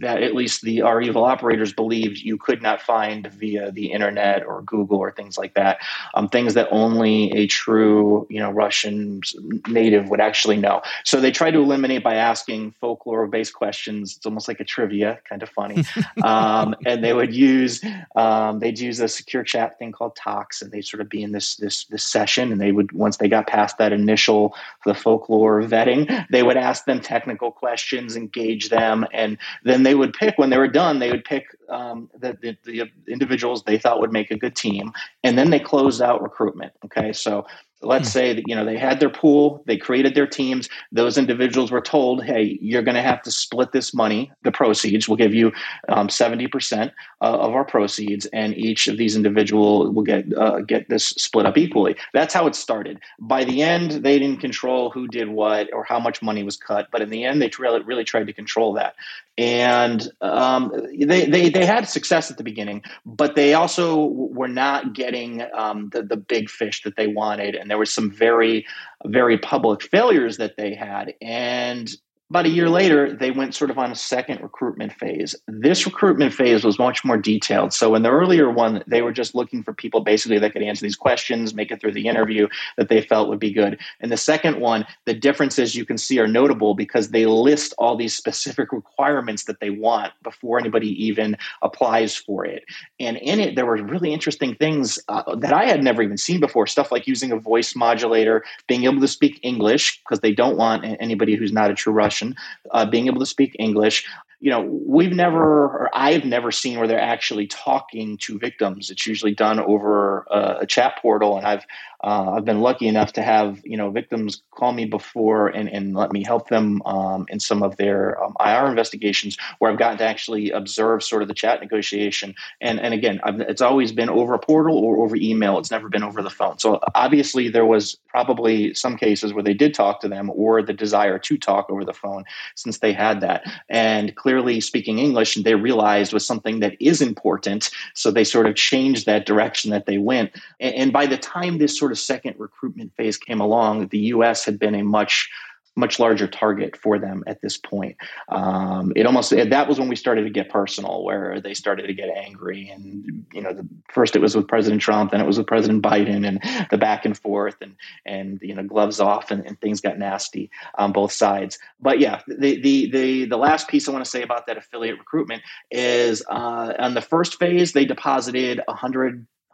that 0.00 0.22
at 0.22 0.34
least 0.34 0.62
the 0.62 0.82
REvil 0.82 1.24
operators 1.24 1.72
believed 1.72 2.18
you 2.18 2.36
could 2.36 2.60
not 2.60 2.82
find 2.82 3.28
via 3.28 3.70
the 3.70 3.92
internet 3.92 4.44
or 4.44 4.62
Google 4.62 4.98
or 4.98 5.10
things 5.12 5.38
like 5.38 5.54
that. 5.54 5.78
Um, 6.14 6.28
things 6.28 6.54
that 6.54 6.68
only 6.70 7.30
a 7.32 7.46
true, 7.46 8.26
you 8.28 8.40
know, 8.40 8.50
Russian 8.50 9.22
native 9.68 10.10
would 10.10 10.20
actually 10.20 10.56
know. 10.56 10.82
So 11.04 11.20
they 11.20 11.30
tried 11.30 11.52
to 11.52 11.60
eliminate 11.60 12.02
by 12.02 12.16
asking 12.16 12.72
folklore-based 12.72 13.54
questions. 13.54 14.16
It's 14.16 14.26
almost 14.26 14.48
like 14.48 14.60
a 14.60 14.64
trivia, 14.64 15.20
kind 15.28 15.42
of 15.42 15.48
funny. 15.48 15.84
um, 16.22 16.74
and 16.84 17.02
they 17.02 17.14
would 17.14 17.34
use 17.42 17.80
um, 18.16 18.60
they 18.60 18.70
use 18.70 19.00
a 19.00 19.08
secure 19.08 19.42
chat 19.42 19.78
thing 19.78 19.92
called 19.92 20.16
Tox, 20.16 20.62
and 20.62 20.70
they'd 20.70 20.84
sort 20.84 21.00
of 21.00 21.08
be 21.08 21.22
in 21.22 21.32
this 21.32 21.56
this 21.56 21.84
this 21.86 22.04
session. 22.04 22.52
And 22.52 22.60
they 22.60 22.72
would 22.72 22.92
once 22.92 23.16
they 23.16 23.28
got 23.28 23.46
past 23.46 23.78
that 23.78 23.92
initial 23.92 24.54
the 24.84 24.94
folklore 24.94 25.62
vetting, 25.62 26.26
they 26.30 26.42
would 26.42 26.56
ask 26.56 26.84
them 26.84 27.00
technical 27.00 27.50
questions, 27.50 28.16
engage 28.16 28.68
them, 28.68 29.06
and 29.12 29.38
then 29.64 29.82
they 29.82 29.94
would 29.94 30.12
pick 30.12 30.38
when 30.38 30.50
they 30.50 30.58
were 30.58 30.68
done. 30.68 30.98
They 30.98 31.10
would 31.10 31.24
pick 31.24 31.46
um, 31.68 32.10
the, 32.18 32.38
the, 32.40 32.56
the 32.64 32.90
individuals 33.08 33.62
they 33.62 33.78
thought 33.78 34.00
would 34.00 34.12
make 34.12 34.30
a 34.30 34.36
good 34.36 34.56
team, 34.56 34.92
and 35.24 35.36
then 35.36 35.50
they 35.50 35.60
closed 35.60 36.02
out 36.02 36.22
recruitment. 36.22 36.72
Okay, 36.84 37.12
so 37.12 37.46
let's 37.82 38.08
hmm. 38.08 38.12
say 38.12 38.34
that 38.34 38.44
you 38.46 38.54
know 38.54 38.64
they 38.64 38.78
had 38.78 39.00
their 39.00 39.10
pool 39.10 39.62
they 39.66 39.76
created 39.76 40.14
their 40.14 40.26
teams 40.26 40.68
those 40.92 41.18
individuals 41.18 41.70
were 41.70 41.80
told 41.80 42.24
hey 42.24 42.58
you're 42.60 42.82
going 42.82 42.94
to 42.94 43.02
have 43.02 43.22
to 43.22 43.30
split 43.30 43.72
this 43.72 43.92
money 43.94 44.30
the 44.42 44.52
proceeds 44.52 45.08
we'll 45.08 45.16
give 45.16 45.34
you 45.34 45.52
um, 45.88 46.08
70% 46.08 46.92
uh, 47.20 47.24
of 47.24 47.52
our 47.52 47.64
proceeds 47.64 48.26
and 48.26 48.56
each 48.56 48.88
of 48.88 48.96
these 48.96 49.16
individual 49.16 49.92
will 49.92 50.02
get 50.02 50.24
uh, 50.36 50.60
get 50.60 50.88
this 50.88 51.08
split 51.08 51.46
up 51.46 51.58
equally. 51.58 51.96
That's 52.12 52.34
how 52.34 52.46
it 52.46 52.54
started. 52.54 53.00
By 53.20 53.44
the 53.44 53.62
end 53.62 53.90
they 54.04 54.18
didn't 54.18 54.40
control 54.40 54.90
who 54.90 55.08
did 55.08 55.28
what 55.28 55.68
or 55.72 55.84
how 55.84 56.00
much 56.00 56.22
money 56.22 56.42
was 56.42 56.56
cut 56.56 56.88
but 56.90 57.02
in 57.02 57.10
the 57.10 57.24
end 57.24 57.40
they 57.40 57.50
really, 57.58 57.82
really 57.82 58.04
tried 58.04 58.26
to 58.26 58.32
control 58.32 58.72
that 58.74 58.94
and 59.38 60.06
um, 60.20 60.72
they, 60.98 61.24
they 61.24 61.48
they 61.48 61.64
had 61.64 61.88
success 61.88 62.30
at 62.30 62.36
the 62.36 62.44
beginning, 62.44 62.82
but 63.06 63.34
they 63.34 63.54
also 63.54 64.06
were 64.06 64.48
not 64.48 64.92
getting 64.92 65.42
um, 65.54 65.88
the 65.90 66.02
the 66.02 66.16
big 66.16 66.50
fish 66.50 66.82
that 66.82 66.96
they 66.96 67.06
wanted, 67.06 67.54
and 67.54 67.70
there 67.70 67.78
were 67.78 67.86
some 67.86 68.10
very 68.10 68.66
very 69.06 69.38
public 69.38 69.82
failures 69.82 70.36
that 70.36 70.56
they 70.56 70.74
had, 70.74 71.14
and 71.22 71.90
about 72.32 72.46
a 72.46 72.48
year 72.48 72.70
later, 72.70 73.12
they 73.12 73.30
went 73.30 73.54
sort 73.54 73.70
of 73.70 73.76
on 73.76 73.92
a 73.92 73.94
second 73.94 74.40
recruitment 74.40 74.90
phase. 74.94 75.34
This 75.48 75.84
recruitment 75.84 76.32
phase 76.32 76.64
was 76.64 76.78
much 76.78 77.04
more 77.04 77.18
detailed. 77.18 77.74
So, 77.74 77.94
in 77.94 78.02
the 78.02 78.08
earlier 78.08 78.50
one, 78.50 78.82
they 78.86 79.02
were 79.02 79.12
just 79.12 79.34
looking 79.34 79.62
for 79.62 79.74
people 79.74 80.00
basically 80.00 80.38
that 80.38 80.54
could 80.54 80.62
answer 80.62 80.80
these 80.80 80.96
questions, 80.96 81.52
make 81.52 81.70
it 81.70 81.78
through 81.78 81.92
the 81.92 82.08
interview 82.08 82.48
that 82.78 82.88
they 82.88 83.02
felt 83.02 83.28
would 83.28 83.38
be 83.38 83.52
good. 83.52 83.78
In 84.00 84.08
the 84.08 84.16
second 84.16 84.60
one, 84.60 84.86
the 85.04 85.12
differences 85.12 85.74
you 85.74 85.84
can 85.84 85.98
see 85.98 86.18
are 86.20 86.26
notable 86.26 86.74
because 86.74 87.10
they 87.10 87.26
list 87.26 87.74
all 87.76 87.96
these 87.96 88.16
specific 88.16 88.72
requirements 88.72 89.44
that 89.44 89.60
they 89.60 89.68
want 89.68 90.14
before 90.22 90.58
anybody 90.58 90.88
even 91.04 91.36
applies 91.60 92.16
for 92.16 92.46
it. 92.46 92.64
And 92.98 93.18
in 93.18 93.40
it, 93.40 93.56
there 93.56 93.66
were 93.66 93.76
really 93.76 94.10
interesting 94.10 94.54
things 94.54 94.98
uh, 95.08 95.36
that 95.36 95.52
I 95.52 95.66
had 95.66 95.84
never 95.84 96.00
even 96.00 96.16
seen 96.16 96.40
before 96.40 96.66
stuff 96.66 96.90
like 96.90 97.06
using 97.06 97.30
a 97.30 97.38
voice 97.38 97.76
modulator, 97.76 98.42
being 98.68 98.84
able 98.84 99.02
to 99.02 99.08
speak 99.08 99.38
English 99.42 100.00
because 100.00 100.20
they 100.20 100.32
don't 100.32 100.56
want 100.56 100.86
anybody 100.98 101.36
who's 101.36 101.52
not 101.52 101.70
a 101.70 101.74
true 101.74 101.92
Russian 101.92 102.21
uh, 102.70 102.86
being 102.86 103.06
able 103.08 103.20
to 103.20 103.32
speak 103.34 103.56
English, 103.58 104.06
you 104.42 104.50
know, 104.50 104.60
we've 104.60 105.12
never, 105.12 105.66
or 105.66 105.90
I've 105.94 106.24
never 106.24 106.50
seen 106.50 106.76
where 106.76 106.88
they're 106.88 107.00
actually 107.00 107.46
talking 107.46 108.18
to 108.22 108.40
victims. 108.40 108.90
It's 108.90 109.06
usually 109.06 109.32
done 109.32 109.60
over 109.60 110.26
a, 110.32 110.58
a 110.62 110.66
chat 110.66 110.98
portal, 111.00 111.38
and 111.38 111.46
I've 111.46 111.64
uh, 112.02 112.32
I've 112.32 112.44
been 112.44 112.60
lucky 112.60 112.88
enough 112.88 113.12
to 113.12 113.22
have 113.22 113.60
you 113.64 113.76
know 113.76 113.90
victims 113.90 114.42
call 114.50 114.72
me 114.72 114.84
before 114.84 115.46
and, 115.46 115.68
and 115.68 115.94
let 115.94 116.10
me 116.10 116.24
help 116.24 116.48
them 116.48 116.82
um, 116.82 117.26
in 117.28 117.38
some 117.38 117.62
of 117.62 117.76
their 117.76 118.20
um, 118.20 118.34
IR 118.44 118.66
investigations, 118.66 119.38
where 119.60 119.70
I've 119.70 119.78
gotten 119.78 119.98
to 119.98 120.04
actually 120.04 120.50
observe 120.50 121.04
sort 121.04 121.22
of 121.22 121.28
the 121.28 121.34
chat 121.34 121.60
negotiation. 121.60 122.34
And 122.60 122.80
and 122.80 122.92
again, 122.92 123.20
I've, 123.22 123.40
it's 123.42 123.62
always 123.62 123.92
been 123.92 124.10
over 124.10 124.34
a 124.34 124.40
portal 124.40 124.76
or 124.76 125.04
over 125.04 125.14
email. 125.14 125.56
It's 125.58 125.70
never 125.70 125.88
been 125.88 126.02
over 126.02 126.20
the 126.20 126.30
phone. 126.30 126.58
So 126.58 126.80
obviously, 126.96 127.48
there 127.48 127.66
was 127.66 127.96
probably 128.08 128.74
some 128.74 128.96
cases 128.96 129.32
where 129.32 129.44
they 129.44 129.54
did 129.54 129.72
talk 129.72 130.00
to 130.00 130.08
them 130.08 130.32
or 130.34 130.62
the 130.62 130.72
desire 130.72 131.20
to 131.20 131.38
talk 131.38 131.70
over 131.70 131.84
the 131.84 131.94
phone, 131.94 132.24
since 132.56 132.78
they 132.78 132.92
had 132.92 133.20
that. 133.20 133.44
And 133.68 134.16
clearly 134.16 134.31
clearly 134.32 134.62
speaking 134.62 134.98
English 134.98 135.36
and 135.36 135.44
they 135.44 135.54
realized 135.54 136.14
was 136.14 136.26
something 136.26 136.60
that 136.60 136.74
is 136.80 137.02
important. 137.02 137.68
So 137.92 138.10
they 138.10 138.24
sort 138.24 138.46
of 138.46 138.54
changed 138.54 139.04
that 139.04 139.26
direction 139.26 139.70
that 139.72 139.84
they 139.84 139.98
went. 139.98 140.30
And, 140.58 140.74
and 140.74 140.92
by 140.92 141.04
the 141.04 141.18
time 141.18 141.58
this 141.58 141.78
sort 141.78 141.92
of 141.92 141.98
second 141.98 142.36
recruitment 142.38 142.96
phase 142.96 143.18
came 143.18 143.42
along, 143.42 143.88
the 143.88 143.98
US 144.14 144.42
had 144.46 144.58
been 144.58 144.74
a 144.74 144.82
much 144.82 145.28
much 145.76 145.98
larger 145.98 146.26
target 146.26 146.76
for 146.76 146.98
them 146.98 147.24
at 147.26 147.40
this 147.40 147.56
point. 147.56 147.96
Um, 148.28 148.92
it 148.94 149.06
almost 149.06 149.30
that 149.30 149.68
was 149.68 149.78
when 149.78 149.88
we 149.88 149.96
started 149.96 150.24
to 150.24 150.30
get 150.30 150.50
personal, 150.50 151.02
where 151.04 151.40
they 151.40 151.54
started 151.54 151.86
to 151.86 151.94
get 151.94 152.10
angry, 152.10 152.68
and 152.68 153.26
you 153.32 153.40
know, 153.40 153.52
the, 153.52 153.66
first 153.88 154.14
it 154.16 154.20
was 154.20 154.36
with 154.36 154.48
President 154.48 154.82
Trump, 154.82 155.10
then 155.10 155.20
it 155.20 155.26
was 155.26 155.38
with 155.38 155.46
President 155.46 155.82
Biden, 155.82 156.26
and 156.26 156.42
the 156.70 156.78
back 156.78 157.04
and 157.04 157.16
forth, 157.16 157.56
and 157.60 157.76
and 158.04 158.38
you 158.42 158.54
know, 158.54 158.62
gloves 158.62 159.00
off, 159.00 159.30
and, 159.30 159.46
and 159.46 159.60
things 159.60 159.80
got 159.80 159.98
nasty 159.98 160.50
on 160.76 160.92
both 160.92 161.12
sides. 161.12 161.58
But 161.80 162.00
yeah, 162.00 162.20
the 162.26 162.60
the 162.60 162.90
the 162.90 163.24
the 163.26 163.36
last 163.36 163.68
piece 163.68 163.88
I 163.88 163.92
want 163.92 164.04
to 164.04 164.10
say 164.10 164.22
about 164.22 164.46
that 164.46 164.58
affiliate 164.58 164.98
recruitment 164.98 165.42
is 165.70 166.22
uh, 166.28 166.74
on 166.78 166.94
the 166.94 167.00
first 167.00 167.38
phase 167.38 167.72
they 167.72 167.84
deposited 167.84 168.60
a 168.68 168.74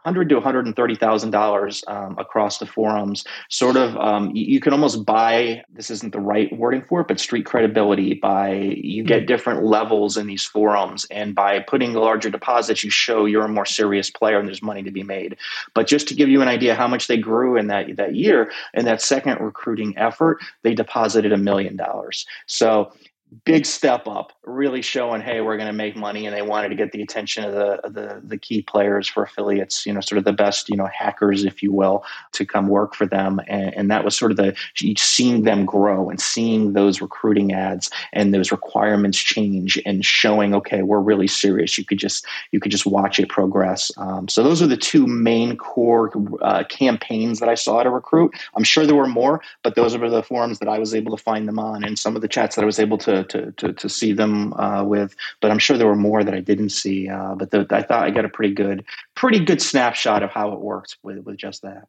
hundred 0.09 0.29
to 0.29 0.35
one 0.35 0.43
hundred 0.43 0.65
and 0.65 0.75
thirty 0.75 0.95
thousand 0.95 1.29
um, 1.29 1.41
dollars 1.41 1.83
across 2.17 2.57
the 2.57 2.65
forums. 2.65 3.23
Sort 3.49 3.75
of, 3.75 3.95
um, 3.97 4.35
you, 4.35 4.45
you, 4.45 4.59
can 4.59 4.73
almost 4.73 5.05
buy. 5.05 5.63
This 5.71 5.91
isn't 5.91 6.13
the 6.13 6.19
right 6.19 6.51
wording 6.57 6.83
for 6.83 7.01
it, 7.01 7.07
but 7.07 7.19
street 7.19 7.45
credibility. 7.45 8.15
By 8.15 8.51
you 8.51 9.03
get 9.03 9.21
hmm. 9.21 9.27
different 9.27 9.63
levels 9.63 10.17
in 10.17 10.27
these 10.27 10.45
forums, 10.45 11.05
and 11.11 11.35
by 11.35 11.59
putting 11.59 11.93
larger 11.93 12.29
deposits, 12.29 12.83
you 12.83 12.89
show 12.89 13.25
you're 13.25 13.45
a 13.45 13.49
more 13.49 13.65
serious 13.65 14.09
player, 14.09 14.39
and 14.39 14.47
there's 14.47 14.63
money 14.63 14.83
to 14.83 14.91
be 14.91 15.03
made. 15.03 15.37
But 15.75 15.87
just 15.87 16.07
to 16.07 16.15
give 16.15 16.29
you 16.29 16.41
an 16.41 16.47
idea 16.47 16.75
how 16.75 16.87
much 16.87 17.07
they 17.07 17.17
grew 17.17 17.55
in 17.55 17.67
that 17.67 17.95
that 17.97 18.15
year, 18.15 18.51
in 18.73 18.85
that 18.85 19.01
second 19.01 19.39
recruiting 19.39 19.97
effort, 19.97 20.39
they 20.63 20.73
deposited 20.73 21.31
a 21.31 21.37
million 21.37 21.75
dollars. 21.75 22.25
So 22.47 22.91
big 23.45 23.65
step 23.65 24.07
up, 24.07 24.33
really 24.43 24.81
showing, 24.81 25.21
hey, 25.21 25.41
we're 25.41 25.57
going 25.57 25.67
to 25.67 25.73
make 25.73 25.95
money, 25.95 26.25
and 26.25 26.35
they 26.35 26.41
wanted 26.41 26.69
to 26.69 26.75
get 26.75 26.91
the 26.91 27.01
attention 27.01 27.43
of 27.43 27.53
the, 27.53 27.85
of 27.85 27.93
the 27.93 28.21
the 28.23 28.37
key 28.37 28.61
players 28.61 29.07
for 29.07 29.23
affiliates, 29.23 29.85
you 29.85 29.93
know, 29.93 30.01
sort 30.01 30.17
of 30.17 30.23
the 30.23 30.33
best, 30.33 30.69
you 30.69 30.75
know, 30.75 30.87
hackers, 30.87 31.43
if 31.43 31.61
you 31.61 31.71
will, 31.71 32.03
to 32.31 32.45
come 32.45 32.67
work 32.67 32.95
for 32.95 33.05
them, 33.05 33.39
and, 33.47 33.73
and 33.75 33.91
that 33.91 34.03
was 34.03 34.15
sort 34.15 34.31
of 34.31 34.37
the 34.37 34.55
seeing 34.97 35.43
them 35.43 35.65
grow 35.65 36.09
and 36.09 36.19
seeing 36.19 36.73
those 36.73 37.01
recruiting 37.01 37.53
ads 37.53 37.89
and 38.13 38.33
those 38.33 38.51
requirements 38.51 39.17
change 39.19 39.79
and 39.85 40.03
showing, 40.03 40.55
okay, 40.55 40.81
we're 40.81 40.99
really 40.99 41.27
serious. 41.27 41.77
You 41.77 41.85
could 41.85 41.99
just 41.99 42.25
you 42.51 42.59
could 42.59 42.71
just 42.71 42.85
watch 42.85 43.19
it 43.19 43.29
progress. 43.29 43.91
Um, 43.97 44.27
so 44.27 44.43
those 44.43 44.61
are 44.61 44.67
the 44.67 44.77
two 44.77 45.05
main 45.05 45.55
core 45.55 46.11
uh, 46.41 46.63
campaigns 46.65 47.39
that 47.39 47.49
I 47.49 47.55
saw 47.55 47.83
to 47.83 47.89
recruit. 47.89 48.33
I'm 48.55 48.63
sure 48.63 48.85
there 48.85 48.95
were 48.95 49.07
more, 49.07 49.41
but 49.63 49.75
those 49.75 49.97
were 49.97 50.09
the 50.09 50.23
forums 50.23 50.59
that 50.59 50.67
I 50.67 50.79
was 50.79 50.95
able 50.95 51.15
to 51.15 51.21
find 51.21 51.47
them 51.47 51.59
on, 51.59 51.83
and 51.83 51.97
some 51.97 52.15
of 52.15 52.21
the 52.21 52.27
chats 52.27 52.55
that 52.55 52.63
I 52.63 52.65
was 52.65 52.79
able 52.79 52.97
to 52.99 53.18
to 53.23 53.51
to, 53.53 53.73
to 53.73 53.89
see 53.89 54.13
them 54.13 54.53
uh, 54.53 54.83
with. 54.83 55.15
But 55.41 55.51
I'm 55.51 55.59
sure 55.59 55.77
there 55.77 55.87
were 55.87 55.95
more 55.95 56.23
that 56.23 56.33
I 56.33 56.39
didn't 56.39 56.69
see. 56.69 57.09
Uh, 57.09 57.35
but 57.35 57.51
the, 57.51 57.65
I 57.69 57.81
thought 57.81 58.03
I 58.03 58.11
got 58.11 58.25
a 58.25 58.29
pretty 58.29 58.53
good 58.53 58.85
pretty 59.15 59.43
good 59.43 59.61
snapshot 59.61 60.23
of 60.23 60.31
how 60.31 60.51
it 60.53 60.59
worked 60.59 60.97
with 61.03 61.19
with 61.19 61.37
just 61.37 61.61
that. 61.61 61.87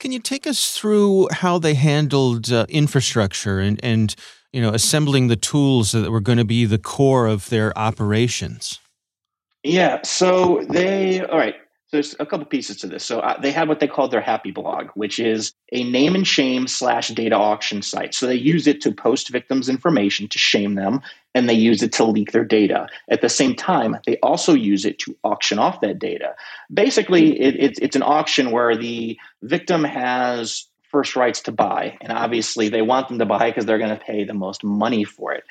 Can 0.00 0.12
you 0.12 0.18
take 0.18 0.46
us 0.46 0.76
through 0.76 1.28
how 1.32 1.58
they 1.58 1.74
handled 1.74 2.52
uh, 2.52 2.66
infrastructure 2.68 3.58
and 3.60 3.80
and 3.82 4.14
you 4.52 4.60
know 4.60 4.70
assembling 4.70 5.28
the 5.28 5.36
tools 5.36 5.92
that 5.92 6.10
were 6.10 6.20
going 6.20 6.38
to 6.38 6.44
be 6.44 6.64
the 6.64 6.78
core 6.78 7.26
of 7.26 7.48
their 7.48 7.76
operations? 7.78 8.80
Yeah, 9.62 10.02
so 10.02 10.64
they 10.68 11.24
all 11.24 11.38
right 11.38 11.56
there's 11.94 12.16
a 12.18 12.26
couple 12.26 12.44
pieces 12.44 12.76
to 12.78 12.88
this. 12.88 13.04
So 13.04 13.20
uh, 13.20 13.40
they 13.40 13.52
have 13.52 13.68
what 13.68 13.78
they 13.78 13.86
call 13.86 14.08
their 14.08 14.20
happy 14.20 14.50
blog, 14.50 14.88
which 14.94 15.18
is 15.20 15.52
a 15.72 15.84
name 15.84 16.14
and 16.14 16.26
shame 16.26 16.66
slash 16.66 17.08
data 17.08 17.36
auction 17.36 17.82
site. 17.82 18.14
So 18.14 18.26
they 18.26 18.34
use 18.34 18.66
it 18.66 18.80
to 18.82 18.92
post 18.92 19.30
victims' 19.30 19.68
information 19.68 20.28
to 20.28 20.38
shame 20.38 20.74
them, 20.74 21.00
and 21.34 21.48
they 21.48 21.54
use 21.54 21.82
it 21.82 21.92
to 21.92 22.04
leak 22.04 22.32
their 22.32 22.44
data. 22.44 22.88
At 23.08 23.22
the 23.22 23.28
same 23.28 23.54
time, 23.54 23.96
they 24.06 24.18
also 24.18 24.54
use 24.54 24.84
it 24.84 24.98
to 25.00 25.16
auction 25.22 25.58
off 25.58 25.80
that 25.80 26.00
data. 26.00 26.34
Basically, 26.72 27.40
it, 27.40 27.54
it, 27.56 27.78
it's 27.80 27.96
an 27.96 28.02
auction 28.02 28.50
where 28.50 28.76
the 28.76 29.16
victim 29.42 29.84
has 29.84 30.66
first 30.90 31.14
rights 31.14 31.42
to 31.42 31.52
buy, 31.52 31.96
and 32.00 32.12
obviously 32.12 32.68
they 32.68 32.82
want 32.82 33.08
them 33.08 33.20
to 33.20 33.26
buy 33.26 33.50
because 33.50 33.66
they're 33.66 33.78
going 33.78 33.96
to 33.96 34.04
pay 34.04 34.24
the 34.24 34.34
most 34.34 34.64
money 34.64 35.04
for 35.04 35.32
it. 35.32 35.44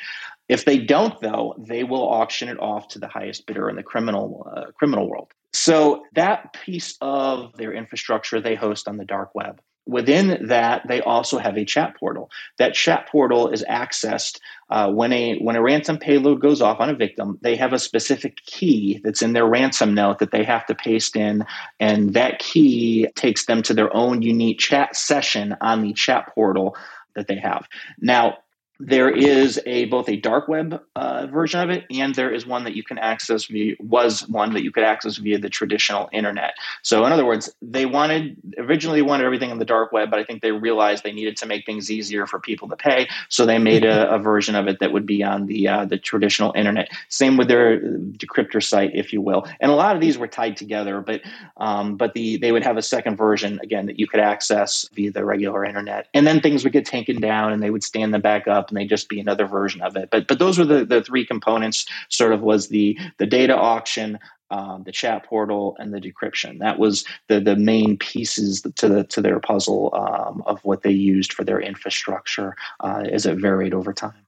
If 0.49 0.65
they 0.65 0.77
don't, 0.77 1.19
though, 1.21 1.55
they 1.57 1.85
will 1.85 2.07
auction 2.07 2.49
it 2.49 2.59
off 2.59 2.89
to 2.89 2.99
the 2.99 3.07
highest 3.07 3.45
bidder 3.45 3.69
in 3.69 3.77
the 3.77 3.83
criminal 3.83 4.45
uh, 4.53 4.71
criminal 4.71 5.09
world. 5.09 5.29
So 5.53 6.03
that 6.13 6.53
piece 6.53 6.97
of 6.99 7.55
their 7.55 7.73
infrastructure 7.73 8.41
they 8.41 8.55
host 8.55 8.87
on 8.87 8.97
the 8.97 9.05
dark 9.05 9.33
web. 9.35 9.61
Within 9.85 10.47
that, 10.47 10.87
they 10.87 11.01
also 11.01 11.37
have 11.37 11.57
a 11.57 11.65
chat 11.65 11.97
portal. 11.99 12.31
That 12.57 12.73
chat 12.73 13.09
portal 13.11 13.49
is 13.49 13.65
accessed 13.69 14.39
uh, 14.69 14.89
when 14.89 15.11
a 15.11 15.37
when 15.39 15.57
a 15.57 15.61
ransom 15.61 15.97
payload 15.97 16.39
goes 16.39 16.61
off 16.61 16.79
on 16.79 16.89
a 16.89 16.95
victim. 16.95 17.37
They 17.41 17.57
have 17.57 17.73
a 17.73 17.79
specific 17.79 18.37
key 18.45 19.01
that's 19.03 19.21
in 19.21 19.33
their 19.33 19.45
ransom 19.45 19.93
note 19.93 20.19
that 20.19 20.31
they 20.31 20.45
have 20.45 20.65
to 20.67 20.75
paste 20.75 21.17
in, 21.17 21.45
and 21.81 22.13
that 22.13 22.39
key 22.39 23.09
takes 23.15 23.45
them 23.45 23.61
to 23.63 23.73
their 23.73 23.93
own 23.93 24.21
unique 24.21 24.59
chat 24.59 24.95
session 24.95 25.57
on 25.59 25.81
the 25.81 25.91
chat 25.91 26.31
portal 26.33 26.77
that 27.15 27.27
they 27.27 27.37
have. 27.37 27.67
Now, 27.99 28.37
there 28.85 29.09
is 29.09 29.61
a 29.65 29.85
both 29.85 30.09
a 30.09 30.17
dark 30.17 30.47
web 30.47 30.81
uh, 30.95 31.27
version 31.27 31.61
of 31.61 31.69
it 31.69 31.85
and 31.89 32.15
there 32.15 32.33
is 32.33 32.45
one 32.45 32.65
that 32.65 32.75
you 32.75 32.83
can 32.83 32.97
access 32.97 33.45
via 33.45 33.75
was 33.79 34.27
one 34.27 34.53
that 34.53 34.63
you 34.63 34.71
could 34.71 34.83
access 34.83 35.17
via 35.17 35.37
the 35.39 35.49
traditional 35.49 36.09
internet. 36.11 36.53
So 36.81 37.05
in 37.05 37.11
other 37.11 37.25
words 37.25 37.49
they 37.61 37.85
wanted 37.85 38.35
originally 38.57 39.01
wanted 39.01 39.25
everything 39.25 39.51
in 39.51 39.59
the 39.59 39.65
dark 39.65 39.91
web 39.91 40.09
but 40.09 40.19
i 40.19 40.23
think 40.23 40.41
they 40.41 40.51
realized 40.51 41.03
they 41.03 41.13
needed 41.13 41.37
to 41.37 41.45
make 41.45 41.65
things 41.65 41.89
easier 41.89 42.25
for 42.25 42.39
people 42.39 42.67
to 42.67 42.75
pay 42.75 43.07
so 43.29 43.45
they 43.45 43.57
made 43.57 43.85
a, 43.85 44.11
a 44.11 44.19
version 44.19 44.55
of 44.55 44.67
it 44.67 44.79
that 44.79 44.91
would 44.91 45.05
be 45.05 45.23
on 45.23 45.45
the 45.45 45.67
uh, 45.67 45.85
the 45.85 45.97
traditional 45.97 46.51
internet. 46.55 46.89
Same 47.09 47.37
with 47.37 47.47
their 47.47 47.79
decryptor 47.79 48.61
site 48.61 48.91
if 48.93 49.13
you 49.13 49.21
will. 49.21 49.45
And 49.61 49.71
a 49.71 49.75
lot 49.75 49.95
of 49.95 50.01
these 50.01 50.17
were 50.17 50.27
tied 50.27 50.57
together 50.57 51.01
but 51.01 51.21
um, 51.57 51.95
but 51.95 52.13
the 52.13 52.37
they 52.37 52.51
would 52.51 52.63
have 52.63 52.77
a 52.77 52.81
second 52.81 53.15
version 53.15 53.59
again 53.63 53.85
that 53.85 53.99
you 53.99 54.07
could 54.07 54.19
access 54.19 54.87
via 54.93 55.11
the 55.11 55.23
regular 55.23 55.63
internet. 55.63 56.07
And 56.13 56.27
then 56.27 56.41
things 56.41 56.63
would 56.63 56.73
get 56.73 56.85
taken 56.85 57.21
down 57.21 57.53
and 57.53 57.63
they 57.63 57.69
would 57.69 57.83
stand 57.83 58.13
them 58.13 58.21
back 58.21 58.47
up 58.47 58.72
and 58.73 58.81
they 58.81 58.87
just 58.87 59.09
be 59.09 59.19
another 59.19 59.45
version 59.45 59.81
of 59.81 59.95
it. 59.95 60.09
But 60.11 60.27
but 60.27 60.39
those 60.39 60.57
were 60.57 60.65
the, 60.65 60.85
the 60.85 61.03
three 61.03 61.25
components. 61.25 61.85
Sort 62.09 62.33
of 62.33 62.41
was 62.41 62.69
the 62.69 62.97
the 63.19 63.27
data 63.27 63.55
auction, 63.55 64.19
um, 64.49 64.83
the 64.83 64.91
chat 64.91 65.25
portal, 65.25 65.75
and 65.79 65.93
the 65.93 66.01
decryption. 66.01 66.59
That 66.59 66.79
was 66.79 67.05
the 67.27 67.39
the 67.39 67.55
main 67.55 67.97
pieces 67.97 68.61
to 68.61 68.89
the 68.89 69.03
to 69.05 69.21
their 69.21 69.39
puzzle 69.39 69.93
um, 69.93 70.43
of 70.45 70.59
what 70.63 70.81
they 70.81 70.91
used 70.91 71.33
for 71.33 71.43
their 71.43 71.61
infrastructure 71.61 72.55
uh, 72.79 73.03
as 73.11 73.25
it 73.25 73.37
varied 73.37 73.73
over 73.73 73.93
time. 73.93 74.25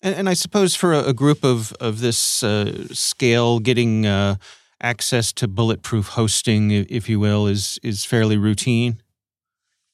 And, 0.00 0.14
and 0.14 0.28
I 0.28 0.34
suppose 0.34 0.74
for 0.74 0.92
a, 0.94 1.08
a, 1.08 1.12
group 1.12 1.44
of 1.44 1.72
of 1.74 2.00
this 2.00 2.42
uh, 2.42 2.88
scale, 2.92 3.58
getting 3.58 4.06
uh, 4.06 4.36
access 4.80 5.32
to 5.34 5.48
bulletproof 5.48 6.08
hosting, 6.08 6.70
if 6.70 7.08
you 7.08 7.20
will, 7.20 7.46
is 7.46 7.78
is 7.82 8.04
fairly 8.06 8.38
routine 8.38 9.02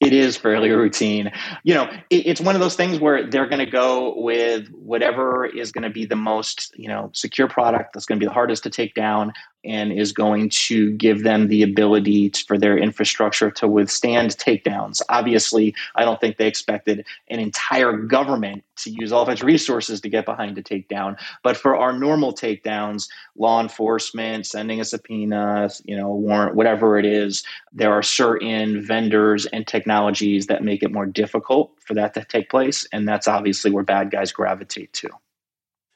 it 0.01 0.13
is 0.13 0.35
fairly 0.35 0.71
routine. 0.71 1.31
You 1.63 1.75
know, 1.75 1.83
it, 2.09 2.27
it's 2.27 2.41
one 2.41 2.55
of 2.55 2.61
those 2.61 2.75
things 2.75 2.99
where 2.99 3.29
they're 3.29 3.47
going 3.47 3.63
to 3.63 3.69
go 3.69 4.19
with 4.19 4.67
whatever 4.69 5.45
is 5.45 5.71
going 5.71 5.83
to 5.83 5.89
be 5.89 6.05
the 6.05 6.15
most, 6.15 6.73
you 6.75 6.87
know, 6.87 7.11
secure 7.13 7.47
product 7.47 7.93
that's 7.93 8.07
going 8.07 8.19
to 8.19 8.23
be 8.23 8.27
the 8.27 8.33
hardest 8.33 8.63
to 8.63 8.69
take 8.69 8.95
down 8.95 9.31
and 9.63 9.91
is 9.91 10.11
going 10.11 10.49
to 10.49 10.91
give 10.91 11.23
them 11.23 11.47
the 11.47 11.63
ability 11.63 12.29
to, 12.29 12.43
for 12.45 12.57
their 12.57 12.77
infrastructure 12.77 13.51
to 13.51 13.67
withstand 13.67 14.31
takedowns. 14.31 15.01
Obviously, 15.09 15.75
I 15.95 16.03
don't 16.03 16.19
think 16.19 16.37
they 16.37 16.47
expected 16.47 17.05
an 17.29 17.39
entire 17.39 17.93
government 17.93 18.63
to 18.77 18.89
use 18.89 19.11
all 19.11 19.23
of 19.23 19.29
its 19.29 19.43
resources 19.43 20.01
to 20.01 20.09
get 20.09 20.25
behind 20.25 20.57
a 20.57 20.63
takedown. 20.63 21.19
But 21.43 21.57
for 21.57 21.75
our 21.75 21.93
normal 21.93 22.33
takedowns, 22.33 23.07
law 23.35 23.61
enforcement, 23.61 24.47
sending 24.47 24.79
a 24.79 24.85
subpoena, 24.85 25.69
you 25.85 25.95
know, 25.95 26.09
warrant, 26.09 26.55
whatever 26.55 26.97
it 26.97 27.05
is, 27.05 27.43
there 27.71 27.93
are 27.93 28.03
certain 28.03 28.83
vendors 28.83 29.45
and 29.47 29.67
technologies 29.67 30.47
that 30.47 30.63
make 30.63 30.81
it 30.81 30.91
more 30.91 31.05
difficult 31.05 31.73
for 31.79 31.93
that 31.93 32.13
to 32.15 32.25
take 32.25 32.49
place. 32.49 32.87
And 32.91 33.07
that's 33.07 33.27
obviously 33.27 33.71
where 33.71 33.83
bad 33.83 34.11
guys 34.11 34.31
gravitate 34.31 34.93
to. 34.93 35.09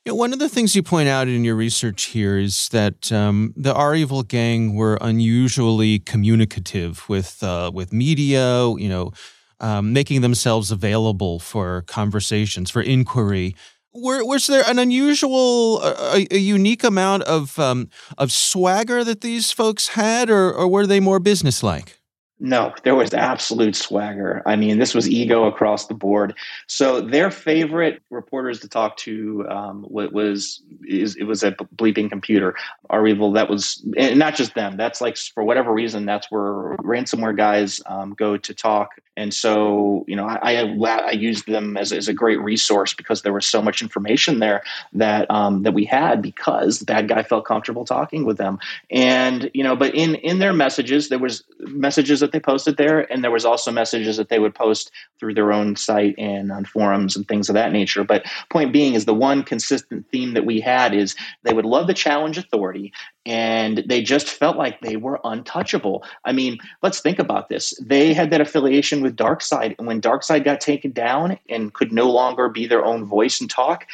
Yeah, 0.05 0.11
one 0.11 0.33
of 0.33 0.39
the 0.39 0.49
things 0.49 0.75
you 0.75 0.83
point 0.83 1.09
out 1.09 1.27
in 1.27 1.43
your 1.43 1.55
research 1.55 2.03
here 2.03 2.37
is 2.37 2.69
that 2.69 3.11
um, 3.11 3.55
the 3.57 3.73
REvil 3.73 4.21
gang 4.21 4.75
were 4.75 4.99
unusually 5.01 5.97
communicative 5.97 7.09
with 7.09 7.41
uh, 7.41 7.71
with 7.73 7.91
media. 7.91 8.69
You 8.69 8.87
know, 8.87 9.11
um, 9.59 9.93
making 9.93 10.21
themselves 10.21 10.69
available 10.69 11.39
for 11.39 11.81
conversations, 11.87 12.69
for 12.69 12.83
inquiry. 12.83 13.55
Were, 13.95 14.23
was 14.23 14.45
there 14.45 14.63
an 14.67 14.77
unusual, 14.77 15.81
a, 15.81 16.27
a 16.29 16.37
unique 16.37 16.83
amount 16.83 17.23
of 17.23 17.57
um, 17.57 17.89
of 18.19 18.31
swagger 18.31 19.03
that 19.03 19.21
these 19.21 19.51
folks 19.51 19.87
had, 19.89 20.29
or, 20.29 20.53
or 20.53 20.67
were 20.67 20.85
they 20.85 20.99
more 20.99 21.19
businesslike? 21.19 21.97
No, 22.37 22.73
there 22.83 22.95
was 22.95 23.13
absolute 23.13 23.77
swagger. 23.77 24.43
I 24.45 24.57
mean, 24.57 24.77
this 24.77 24.93
was 24.93 25.09
ego 25.09 25.45
across 25.45 25.87
the 25.87 25.93
board. 25.93 26.35
So 26.67 26.99
their 26.99 27.31
favorite 27.31 28.01
reporters 28.09 28.59
to 28.59 28.67
talk 28.67 28.97
to 28.97 29.47
um, 29.47 29.85
was 29.89 30.61
is 30.85 31.15
it 31.15 31.23
was 31.23 31.43
a 31.43 31.51
BleepingComputer. 31.53 32.53
REvil 32.91 33.31
that 33.33 33.49
was 33.49 33.81
not 33.85 34.35
just 34.35 34.53
them. 34.53 34.75
That's 34.75 34.99
like 34.99 35.15
for 35.15 35.45
whatever 35.45 35.71
reason 35.71 36.05
that's 36.05 36.29
where 36.29 36.75
ransomware 36.79 37.37
guys 37.37 37.81
um, 37.85 38.13
go 38.13 38.35
to 38.35 38.53
talk. 38.53 38.99
And 39.17 39.33
so 39.33 40.03
you 40.05 40.15
know, 40.17 40.25
I 40.25 40.55
I, 40.55 40.99
I 41.07 41.11
used 41.11 41.47
them 41.47 41.77
as, 41.77 41.93
as 41.93 42.09
a 42.09 42.13
great 42.13 42.41
resource 42.41 42.93
because 42.93 43.21
there 43.21 43.31
was 43.31 43.45
so 43.45 43.61
much 43.61 43.81
information 43.81 44.39
there 44.39 44.61
that 44.91 45.31
um, 45.31 45.63
that 45.63 45.73
we 45.73 45.85
had 45.85 46.21
because 46.21 46.79
the 46.79 46.85
bad 46.85 47.07
guy 47.07 47.23
felt 47.23 47.45
comfortable 47.45 47.85
talking 47.85 48.25
with 48.25 48.37
them. 48.37 48.59
And 48.91 49.49
you 49.53 49.63
know, 49.63 49.77
but 49.77 49.95
in 49.95 50.15
in 50.15 50.39
their 50.39 50.51
messages 50.51 51.07
there 51.07 51.17
was 51.17 51.45
messages 51.59 52.21
that 52.25 52.31
they 52.31 52.39
posted 52.39 52.77
there, 52.77 53.11
and 53.11 53.23
there 53.23 53.31
was 53.31 53.45
also 53.45 53.71
messages 53.71 54.17
that 54.17 54.29
they 54.29 54.39
would 54.39 54.55
post 54.55 54.91
through 55.19 55.33
their 55.33 55.53
own 55.53 55.75
site 55.75 56.15
and 56.17 56.51
on 56.51 56.65
forums 56.65 57.15
and 57.15 57.27
things 57.27 57.49
of 57.49 57.53
that 57.53 57.71
nature. 57.71 58.03
But 58.03 58.25
point 58.49 58.73
being 58.73 58.95
is 58.95 59.05
the 59.05 59.13
one 59.13 59.43
consistent 59.43 60.05
theme 60.11 60.33
that 60.33 60.45
we 60.45 60.59
had 60.59 60.93
is 60.93 61.15
they 61.43 61.53
would 61.53 61.65
love 61.65 61.87
to 61.87 61.93
challenge 61.93 62.37
authority, 62.37 62.91
and 63.25 63.83
they 63.87 64.01
just 64.01 64.29
felt 64.29 64.57
like 64.57 64.81
they 64.81 64.95
were 64.95 65.19
untouchable. 65.23 66.03
I 66.25 66.31
mean, 66.31 66.57
let's 66.81 66.99
think 66.99 67.19
about 67.19 67.49
this. 67.49 67.73
They 67.81 68.13
had 68.13 68.31
that 68.31 68.41
affiliation 68.41 69.01
with 69.01 69.15
DarkSide, 69.15 69.75
and 69.77 69.87
when 69.87 70.01
DarkSide 70.01 70.43
got 70.43 70.61
taken 70.61 70.91
down 70.91 71.37
and 71.49 71.73
could 71.73 71.91
no 71.91 72.09
longer 72.09 72.49
be 72.49 72.67
their 72.67 72.83
own 72.83 73.05
voice 73.05 73.39
and 73.39 73.49
talk, 73.49 73.85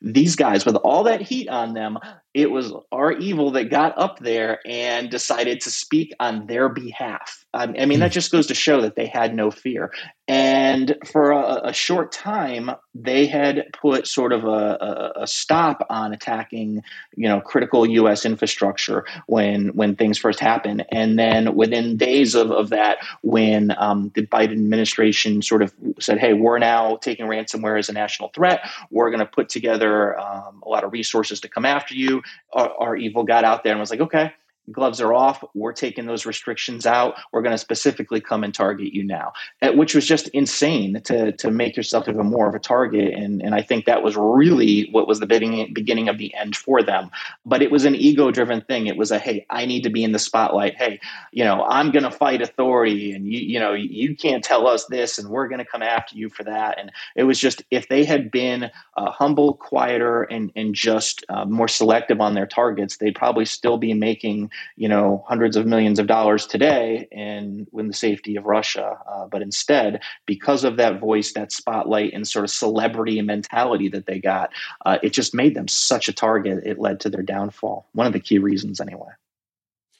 these 0.00 0.36
guys 0.36 0.64
with 0.64 0.76
all 0.76 1.02
that 1.02 1.20
heat 1.20 1.48
on 1.48 1.74
them 1.74 1.98
it 2.38 2.52
was 2.52 2.72
REvil 2.92 3.50
that 3.50 3.68
got 3.68 3.98
up 3.98 4.20
there 4.20 4.60
and 4.64 5.10
decided 5.10 5.60
to 5.62 5.72
speak 5.72 6.14
on 6.20 6.46
their 6.46 6.68
behalf. 6.68 7.44
Um, 7.54 7.74
I 7.78 7.86
mean, 7.86 8.00
that 8.00 8.10
hmm. 8.10 8.14
just 8.14 8.30
goes 8.30 8.46
to 8.48 8.54
show 8.54 8.82
that 8.82 8.94
they 8.94 9.06
had 9.06 9.34
no 9.34 9.50
fear. 9.50 9.90
And 10.26 10.96
for 11.10 11.30
a, 11.30 11.68
a 11.68 11.72
short 11.72 12.12
time, 12.12 12.70
they 12.94 13.26
had 13.26 13.64
put 13.72 14.06
sort 14.06 14.34
of 14.34 14.44
a, 14.44 15.12
a, 15.16 15.26
stop 15.26 15.86
on 15.88 16.12
attacking, 16.12 16.82
you 17.16 17.26
know, 17.26 17.40
critical 17.40 17.86
U.S. 17.86 18.26
infrastructure 18.26 19.06
when 19.26 19.68
when 19.68 19.96
things 19.96 20.18
first 20.18 20.40
happened. 20.40 20.84
And 20.92 21.18
then 21.18 21.54
within 21.54 21.96
days 21.96 22.34
of, 22.34 22.50
of 22.50 22.68
that, 22.68 22.98
when 23.22 23.74
um, 23.78 24.12
the 24.14 24.26
Biden 24.26 24.52
administration 24.52 25.40
sort 25.40 25.62
of 25.62 25.72
said, 25.98 26.18
"Hey, 26.18 26.34
we're 26.34 26.58
now 26.58 26.96
taking 26.96 27.24
ransomware 27.24 27.78
as 27.78 27.88
a 27.88 27.94
national 27.94 28.28
threat. 28.34 28.68
We're 28.90 29.08
going 29.08 29.20
to 29.20 29.26
put 29.26 29.48
together 29.48 30.18
um, 30.18 30.62
a 30.66 30.68
lot 30.68 30.84
of 30.84 30.92
resources 30.92 31.40
to 31.40 31.48
come 31.48 31.64
after 31.64 31.94
you," 31.94 32.22
REvil 32.54 33.24
got 33.24 33.44
out 33.44 33.64
there 33.64 33.72
and 33.72 33.80
was 33.80 33.90
like, 33.90 34.00
okay, 34.00 34.32
gloves 34.72 35.00
are 35.00 35.14
off. 35.14 35.42
We're 35.54 35.72
taking 35.72 36.06
those 36.06 36.26
restrictions 36.26 36.86
out. 36.86 37.14
We're 37.32 37.42
going 37.42 37.54
to 37.54 37.58
specifically 37.58 38.20
come 38.20 38.44
and 38.44 38.54
target 38.54 38.92
you 38.92 39.04
now, 39.04 39.32
which 39.62 39.94
was 39.94 40.06
just 40.06 40.28
insane 40.28 41.00
to, 41.04 41.32
to 41.32 41.50
make 41.50 41.76
yourself 41.76 42.08
even 42.08 42.26
more 42.26 42.48
of 42.48 42.54
a 42.54 42.58
target. 42.58 43.14
And, 43.14 43.42
and 43.42 43.54
I 43.54 43.62
think 43.62 43.86
that 43.86 44.02
was 44.02 44.16
really 44.16 44.88
what 44.92 45.08
was 45.08 45.20
the 45.20 45.26
beginning, 45.26 45.72
beginning 45.72 46.08
of 46.08 46.18
the 46.18 46.34
end 46.34 46.56
for 46.56 46.82
them. 46.82 47.10
But 47.44 47.62
it 47.62 47.70
was 47.70 47.84
an 47.84 47.94
ego 47.94 48.30
driven 48.30 48.60
thing. 48.62 48.86
It 48.86 48.96
was 48.96 49.10
a, 49.10 49.18
hey, 49.18 49.46
I 49.50 49.66
need 49.66 49.82
to 49.82 49.90
be 49.90 50.04
in 50.04 50.12
the 50.12 50.18
spotlight. 50.18 50.76
Hey, 50.76 51.00
you 51.32 51.44
know, 51.44 51.64
I'm 51.64 51.90
going 51.90 52.04
to 52.04 52.10
fight 52.10 52.42
authority 52.42 53.12
and 53.12 53.26
you, 53.26 53.40
you 53.40 53.60
know, 53.60 53.72
you 53.72 54.16
can't 54.16 54.44
tell 54.44 54.66
us 54.66 54.86
this 54.86 55.18
and 55.18 55.28
we're 55.28 55.48
going 55.48 55.58
to 55.58 55.64
come 55.64 55.82
after 55.82 56.16
you 56.16 56.28
for 56.28 56.44
that. 56.44 56.78
And 56.78 56.92
it 57.16 57.24
was 57.24 57.38
just, 57.38 57.62
if 57.70 57.88
they 57.88 58.04
had 58.04 58.30
been 58.30 58.70
uh, 58.96 59.10
humble, 59.10 59.54
quieter, 59.54 60.22
and, 60.24 60.52
and 60.56 60.74
just 60.74 61.24
uh, 61.28 61.44
more 61.44 61.68
selective 61.68 62.20
on 62.20 62.34
their 62.34 62.46
targets, 62.46 62.96
they'd 62.96 63.14
probably 63.14 63.44
still 63.44 63.78
be 63.78 63.94
making 63.94 64.50
you 64.76 64.88
know 64.88 65.24
hundreds 65.28 65.56
of 65.56 65.66
millions 65.66 65.98
of 65.98 66.06
dollars 66.06 66.46
today 66.46 67.08
in 67.10 67.66
in 67.76 67.88
the 67.88 67.94
safety 67.94 68.36
of 68.36 68.46
Russia. 68.46 68.98
Uh, 69.10 69.26
but 69.26 69.42
instead, 69.42 70.00
because 70.26 70.64
of 70.64 70.76
that 70.76 71.00
voice, 71.00 71.32
that 71.32 71.52
spotlight, 71.52 72.12
and 72.12 72.26
sort 72.26 72.44
of 72.44 72.50
celebrity 72.50 73.20
mentality 73.22 73.88
that 73.88 74.06
they 74.06 74.18
got, 74.18 74.50
uh, 74.86 74.98
it 75.02 75.10
just 75.10 75.34
made 75.34 75.54
them 75.54 75.68
such 75.68 76.08
a 76.08 76.12
target. 76.12 76.62
It 76.64 76.78
led 76.78 77.00
to 77.00 77.10
their 77.10 77.22
downfall. 77.22 77.88
One 77.92 78.06
of 78.06 78.12
the 78.12 78.20
key 78.20 78.38
reasons, 78.38 78.80
anyway. 78.80 79.10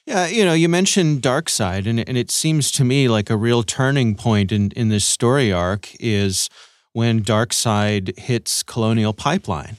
Yeah, 0.06 0.26
you 0.26 0.42
know, 0.42 0.54
you 0.54 0.70
mentioned 0.70 1.20
DarkSide, 1.20 1.86
and, 1.86 2.08
and 2.08 2.16
it 2.16 2.30
seems 2.30 2.70
to 2.72 2.84
me 2.84 3.08
like 3.08 3.28
a 3.28 3.36
real 3.36 3.62
turning 3.62 4.14
point 4.14 4.50
in, 4.52 4.70
in 4.70 4.88
this 4.88 5.04
story 5.04 5.52
arc 5.52 5.90
is 6.00 6.48
when 6.94 7.22
DarkSide 7.22 8.18
hits 8.18 8.62
Colonial 8.62 9.12
Pipeline. 9.12 9.76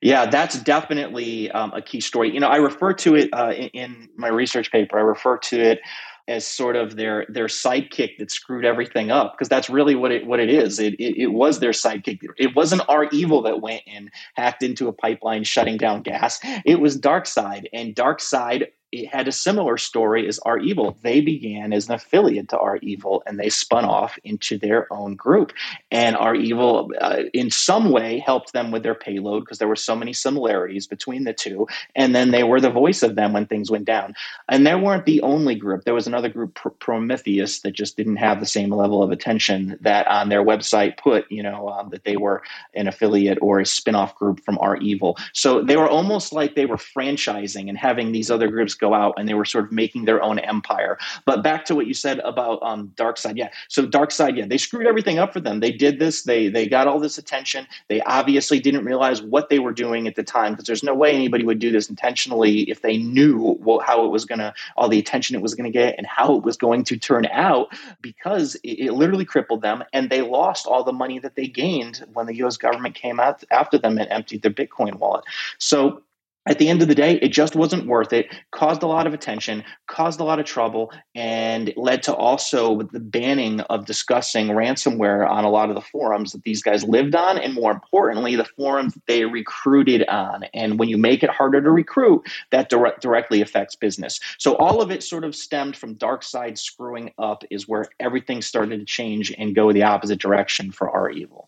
Yeah, 0.00 0.26
that's 0.26 0.60
definitely 0.60 1.50
um, 1.50 1.72
a 1.74 1.82
key 1.82 2.00
story. 2.00 2.32
You 2.32 2.38
know, 2.38 2.48
I 2.48 2.56
refer 2.56 2.92
to 2.94 3.16
it 3.16 3.30
uh, 3.32 3.52
in, 3.52 3.68
in, 3.70 4.08
my 4.16 4.28
research 4.28 4.70
paper. 4.70 4.96
I 4.96 5.02
refer 5.02 5.38
to 5.38 5.60
it 5.60 5.80
as 6.28 6.46
sort 6.46 6.76
of 6.76 6.94
their 6.94 7.26
their 7.28 7.46
sidekick 7.46 8.18
that 8.18 8.30
screwed 8.30 8.64
everything 8.64 9.10
up 9.10 9.32
because 9.32 9.48
that's 9.48 9.68
really 9.68 9.96
what 9.96 10.12
it 10.12 10.24
what 10.24 10.38
it 10.38 10.50
is. 10.50 10.78
It, 10.78 10.94
it, 10.94 11.20
it 11.20 11.26
was 11.28 11.58
their 11.58 11.72
sidekick. 11.72 12.20
It 12.36 12.54
wasn't 12.54 12.82
REvil 12.88 13.42
that 13.42 13.60
went 13.60 13.82
and 13.88 14.10
hacked 14.34 14.62
into 14.62 14.86
a 14.86 14.92
pipeline, 14.92 15.42
shutting 15.42 15.78
down 15.78 16.02
gas. 16.02 16.38
It 16.64 16.80
was 16.80 17.00
DarkSide, 17.00 17.66
and 17.72 17.96
DarkSide 17.96 18.62
it 18.62 18.77
had 19.10 19.28
a 19.28 19.32
similar 19.32 19.76
story 19.76 20.26
as 20.26 20.40
REvil. 20.46 20.96
They 21.02 21.20
began 21.20 21.72
as 21.72 21.88
an 21.88 21.94
affiliate 21.94 22.48
to 22.50 22.56
REvil 22.56 23.22
and 23.26 23.38
they 23.38 23.50
spun 23.50 23.84
off 23.84 24.18
into 24.24 24.56
their 24.58 24.90
own 24.92 25.14
group. 25.14 25.52
And 25.90 26.16
REvil, 26.16 26.90
uh, 27.00 27.24
in 27.34 27.50
some 27.50 27.90
way, 27.90 28.18
helped 28.18 28.52
them 28.52 28.70
with 28.70 28.82
their 28.82 28.94
payload 28.94 29.44
because 29.44 29.58
there 29.58 29.68
were 29.68 29.76
so 29.76 29.94
many 29.94 30.12
similarities 30.12 30.86
between 30.86 31.24
the 31.24 31.34
two. 31.34 31.66
And 31.94 32.14
then 32.14 32.30
they 32.30 32.44
were 32.44 32.60
the 32.60 32.70
voice 32.70 33.02
of 33.02 33.14
them 33.14 33.34
when 33.34 33.46
things 33.46 33.70
went 33.70 33.84
down. 33.84 34.14
And 34.48 34.66
they 34.66 34.74
weren't 34.74 35.04
the 35.04 35.20
only 35.20 35.54
group. 35.54 35.84
There 35.84 35.94
was 35.94 36.06
another 36.06 36.28
group, 36.30 36.58
Prometheus, 36.78 37.60
that 37.60 37.72
just 37.72 37.96
didn't 37.96 38.16
have 38.16 38.40
the 38.40 38.46
same 38.46 38.70
level 38.70 39.02
of 39.02 39.10
attention 39.10 39.78
that 39.82 40.06
on 40.06 40.30
their 40.30 40.42
website 40.42 40.96
put, 40.96 41.30
you 41.30 41.42
know, 41.42 41.68
um, 41.68 41.90
that 41.90 42.04
they 42.04 42.16
were 42.16 42.42
an 42.74 42.88
affiliate 42.88 43.38
or 43.42 43.60
a 43.60 43.66
spin 43.66 43.94
off 43.94 44.14
group 44.14 44.42
from 44.44 44.58
REvil. 44.62 45.18
So 45.34 45.62
they 45.62 45.76
were 45.76 45.88
almost 45.88 46.32
like 46.32 46.54
they 46.54 46.66
were 46.66 46.76
franchising 46.76 47.68
and 47.68 47.76
having 47.76 48.12
these 48.12 48.30
other 48.30 48.48
groups 48.48 48.77
go 48.78 48.94
out 48.94 49.14
and 49.18 49.28
they 49.28 49.34
were 49.34 49.44
sort 49.44 49.66
of 49.66 49.72
making 49.72 50.04
their 50.04 50.22
own 50.22 50.38
empire. 50.38 50.98
But 51.24 51.42
back 51.42 51.64
to 51.66 51.74
what 51.74 51.86
you 51.86 51.94
said 51.94 52.20
about 52.20 52.62
um, 52.62 52.92
DarkSide, 52.96 53.36
yeah. 53.36 53.50
So 53.68 53.86
DarkSide, 53.86 54.36
yeah, 54.36 54.46
they 54.46 54.58
screwed 54.58 54.86
everything 54.86 55.18
up 55.18 55.32
for 55.32 55.40
them. 55.40 55.60
They 55.60 55.72
did 55.72 55.98
this. 55.98 56.22
They 56.22 56.48
they 56.48 56.66
got 56.66 56.86
all 56.86 57.00
this 57.00 57.18
attention. 57.18 57.66
They 57.88 58.00
obviously 58.02 58.60
didn't 58.60 58.84
realize 58.84 59.22
what 59.22 59.48
they 59.48 59.58
were 59.58 59.72
doing 59.72 60.06
at 60.06 60.14
the 60.14 60.22
time 60.22 60.52
because 60.52 60.66
there's 60.66 60.82
no 60.82 60.94
way 60.94 61.14
anybody 61.14 61.44
would 61.44 61.58
do 61.58 61.70
this 61.70 61.90
intentionally 61.90 62.62
if 62.70 62.82
they 62.82 62.96
knew 62.96 63.56
what, 63.60 63.84
how 63.84 64.04
it 64.04 64.08
was 64.08 64.24
to, 64.26 64.54
all 64.76 64.88
the 64.88 64.98
attention 64.98 65.36
it 65.36 65.42
was 65.42 65.54
to 65.54 65.70
get, 65.70 65.94
and 65.98 66.06
how 66.06 66.36
it 66.36 66.42
was 66.42 66.56
going 66.56 66.84
to 66.84 66.96
turn 66.96 67.26
out. 67.26 67.68
Because 68.00 68.54
it, 68.56 68.86
it 68.86 68.92
literally 68.92 69.24
crippled 69.24 69.62
them, 69.62 69.84
and 69.92 70.10
they 70.10 70.22
lost 70.22 70.66
all 70.66 70.84
the 70.84 70.92
money 70.92 71.18
that 71.18 71.34
they 71.34 71.46
gained 71.46 72.04
when 72.12 72.26
the 72.26 72.36
U.S. 72.36 72.56
government 72.56 72.94
came 72.94 73.20
out 73.20 73.42
after 73.50 73.78
them 73.78 73.98
and 73.98 74.08
emptied 74.10 74.42
their 74.42 74.52
Bitcoin 74.52 74.94
wallet. 74.98 75.24
So 75.58 76.02
at 76.48 76.58
the 76.58 76.68
end 76.68 76.82
of 76.82 76.88
the 76.88 76.94
day, 76.94 77.14
it 77.22 77.28
just 77.28 77.54
wasn't 77.54 77.86
worth 77.86 78.12
it. 78.12 78.26
Caused 78.50 78.82
a 78.82 78.86
lot 78.86 79.06
of 79.06 79.14
attention, 79.14 79.62
caused 79.86 80.18
a 80.18 80.24
lot 80.24 80.40
of 80.40 80.46
trouble, 80.46 80.90
and 81.14 81.72
led 81.76 82.02
to 82.04 82.14
also 82.14 82.82
the 82.90 83.00
banning 83.00 83.60
of 83.60 83.86
discussing 83.86 84.48
ransomware 84.48 85.28
on 85.28 85.44
a 85.44 85.50
lot 85.50 85.68
of 85.68 85.74
the 85.74 85.80
forums 85.80 86.32
that 86.32 86.42
these 86.42 86.62
guys 86.62 86.82
lived 86.84 87.14
on, 87.14 87.38
and 87.38 87.54
more 87.54 87.70
importantly, 87.70 88.34
the 88.34 88.44
forums 88.44 88.96
they 89.06 89.24
recruited 89.26 90.08
on. 90.08 90.44
And 90.54 90.78
when 90.78 90.88
you 90.88 90.96
make 90.96 91.22
it 91.22 91.30
harder 91.30 91.60
to 91.60 91.70
recruit, 91.70 92.26
that 92.50 92.70
direct, 92.70 93.02
directly 93.02 93.42
affects 93.42 93.76
business. 93.76 94.18
So 94.38 94.56
all 94.56 94.80
of 94.80 94.90
it 94.90 95.02
sort 95.02 95.24
of 95.24 95.36
stemmed 95.36 95.76
from 95.76 95.96
DarkSide 95.96 96.58
screwing 96.58 97.12
up, 97.18 97.44
is 97.50 97.68
where 97.68 97.86
everything 98.00 98.40
started 98.40 98.80
to 98.80 98.86
change 98.86 99.34
and 99.36 99.54
go 99.54 99.72
the 99.72 99.82
opposite 99.82 100.18
direction 100.18 100.72
for 100.72 100.90
REvil. 100.90 101.47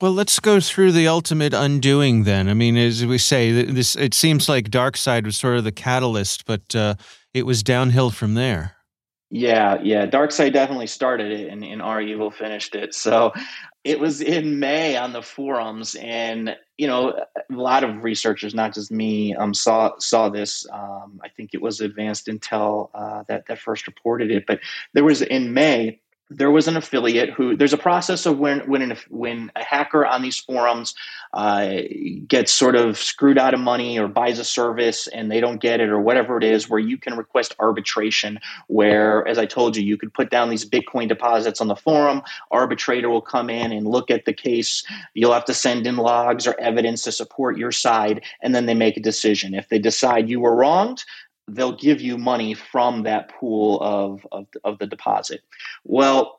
Well, 0.00 0.12
let's 0.12 0.40
go 0.40 0.60
through 0.60 0.92
the 0.92 1.08
ultimate 1.08 1.54
undoing 1.54 2.24
then. 2.24 2.50
I 2.50 2.54
mean, 2.54 2.76
as 2.76 3.06
we 3.06 3.16
say, 3.16 3.50
this 3.50 3.96
it 3.96 4.12
seems 4.12 4.46
like 4.46 4.70
DarkSide 4.70 5.24
was 5.24 5.38
sort 5.38 5.56
of 5.56 5.64
the 5.64 5.72
catalyst, 5.72 6.44
but 6.44 6.74
uh, 6.74 6.96
it 7.32 7.46
was 7.46 7.62
downhill 7.62 8.10
from 8.10 8.34
there. 8.34 8.76
Yeah, 9.30 9.80
yeah. 9.82 10.06
DarkSide 10.06 10.52
definitely 10.52 10.86
started 10.86 11.32
it, 11.32 11.48
and, 11.48 11.64
and 11.64 11.80
REvil 11.80 12.30
finished 12.30 12.74
it. 12.74 12.94
So 12.94 13.32
it 13.84 13.98
was 13.98 14.20
in 14.20 14.60
May 14.60 14.96
on 14.96 15.12
the 15.12 15.22
forums, 15.22 15.94
and 15.96 16.54
you 16.76 16.86
know, 16.86 17.10
a 17.36 17.54
lot 17.54 17.82
of 17.82 18.04
researchers, 18.04 18.54
not 18.54 18.74
just 18.74 18.92
me, 18.92 19.34
um, 19.34 19.54
saw 19.54 19.92
saw 19.98 20.28
this. 20.28 20.66
Um, 20.70 21.20
I 21.24 21.28
think 21.30 21.54
it 21.54 21.62
was 21.62 21.80
Advanced 21.80 22.26
Intel 22.26 22.90
uh, 22.94 23.24
that 23.28 23.46
that 23.46 23.58
first 23.58 23.86
reported 23.86 24.30
it, 24.30 24.44
but 24.46 24.60
there 24.92 25.04
was 25.04 25.22
in 25.22 25.54
May 25.54 26.00
there 26.30 26.50
was 26.50 26.66
an 26.66 26.76
affiliate 26.76 27.30
who 27.30 27.56
there's 27.56 27.72
a 27.72 27.78
process 27.78 28.26
of 28.26 28.38
when 28.38 28.60
when 28.68 28.82
an, 28.82 28.96
when 29.10 29.50
a 29.54 29.62
hacker 29.62 30.04
on 30.04 30.22
these 30.22 30.38
forums 30.38 30.94
uh, 31.32 31.76
gets 32.26 32.50
sort 32.50 32.74
of 32.74 32.98
screwed 32.98 33.38
out 33.38 33.54
of 33.54 33.60
money 33.60 33.98
or 33.98 34.08
buys 34.08 34.38
a 34.38 34.44
service 34.44 35.06
and 35.08 35.30
they 35.30 35.40
don't 35.40 35.60
get 35.60 35.80
it 35.80 35.88
or 35.88 36.00
whatever 36.00 36.36
it 36.36 36.44
is 36.44 36.68
where 36.68 36.80
you 36.80 36.98
can 36.98 37.16
request 37.16 37.54
arbitration 37.60 38.40
where 38.66 39.26
as 39.28 39.38
i 39.38 39.46
told 39.46 39.76
you 39.76 39.82
you 39.82 39.96
could 39.96 40.12
put 40.14 40.30
down 40.30 40.50
these 40.50 40.68
bitcoin 40.68 41.08
deposits 41.08 41.60
on 41.60 41.68
the 41.68 41.76
forum 41.76 42.22
arbitrator 42.50 43.08
will 43.08 43.20
come 43.20 43.48
in 43.48 43.70
and 43.70 43.86
look 43.86 44.10
at 44.10 44.24
the 44.24 44.32
case 44.32 44.84
you'll 45.14 45.32
have 45.32 45.44
to 45.44 45.54
send 45.54 45.86
in 45.86 45.96
logs 45.96 46.46
or 46.46 46.58
evidence 46.60 47.02
to 47.02 47.12
support 47.12 47.56
your 47.56 47.72
side 47.72 48.22
and 48.42 48.54
then 48.54 48.66
they 48.66 48.74
make 48.74 48.96
a 48.96 49.00
decision. 49.00 49.54
If 49.54 49.68
they 49.68 49.78
decide 49.78 50.28
you 50.28 50.40
were 50.40 50.54
wronged 50.54 51.04
they'll 51.48 51.76
give 51.76 52.00
you 52.00 52.18
money 52.18 52.54
from 52.54 53.02
that 53.04 53.28
pool 53.28 53.80
of, 53.80 54.26
of, 54.32 54.46
of 54.64 54.78
the 54.78 54.86
deposit. 54.86 55.42
Well, 55.84 56.35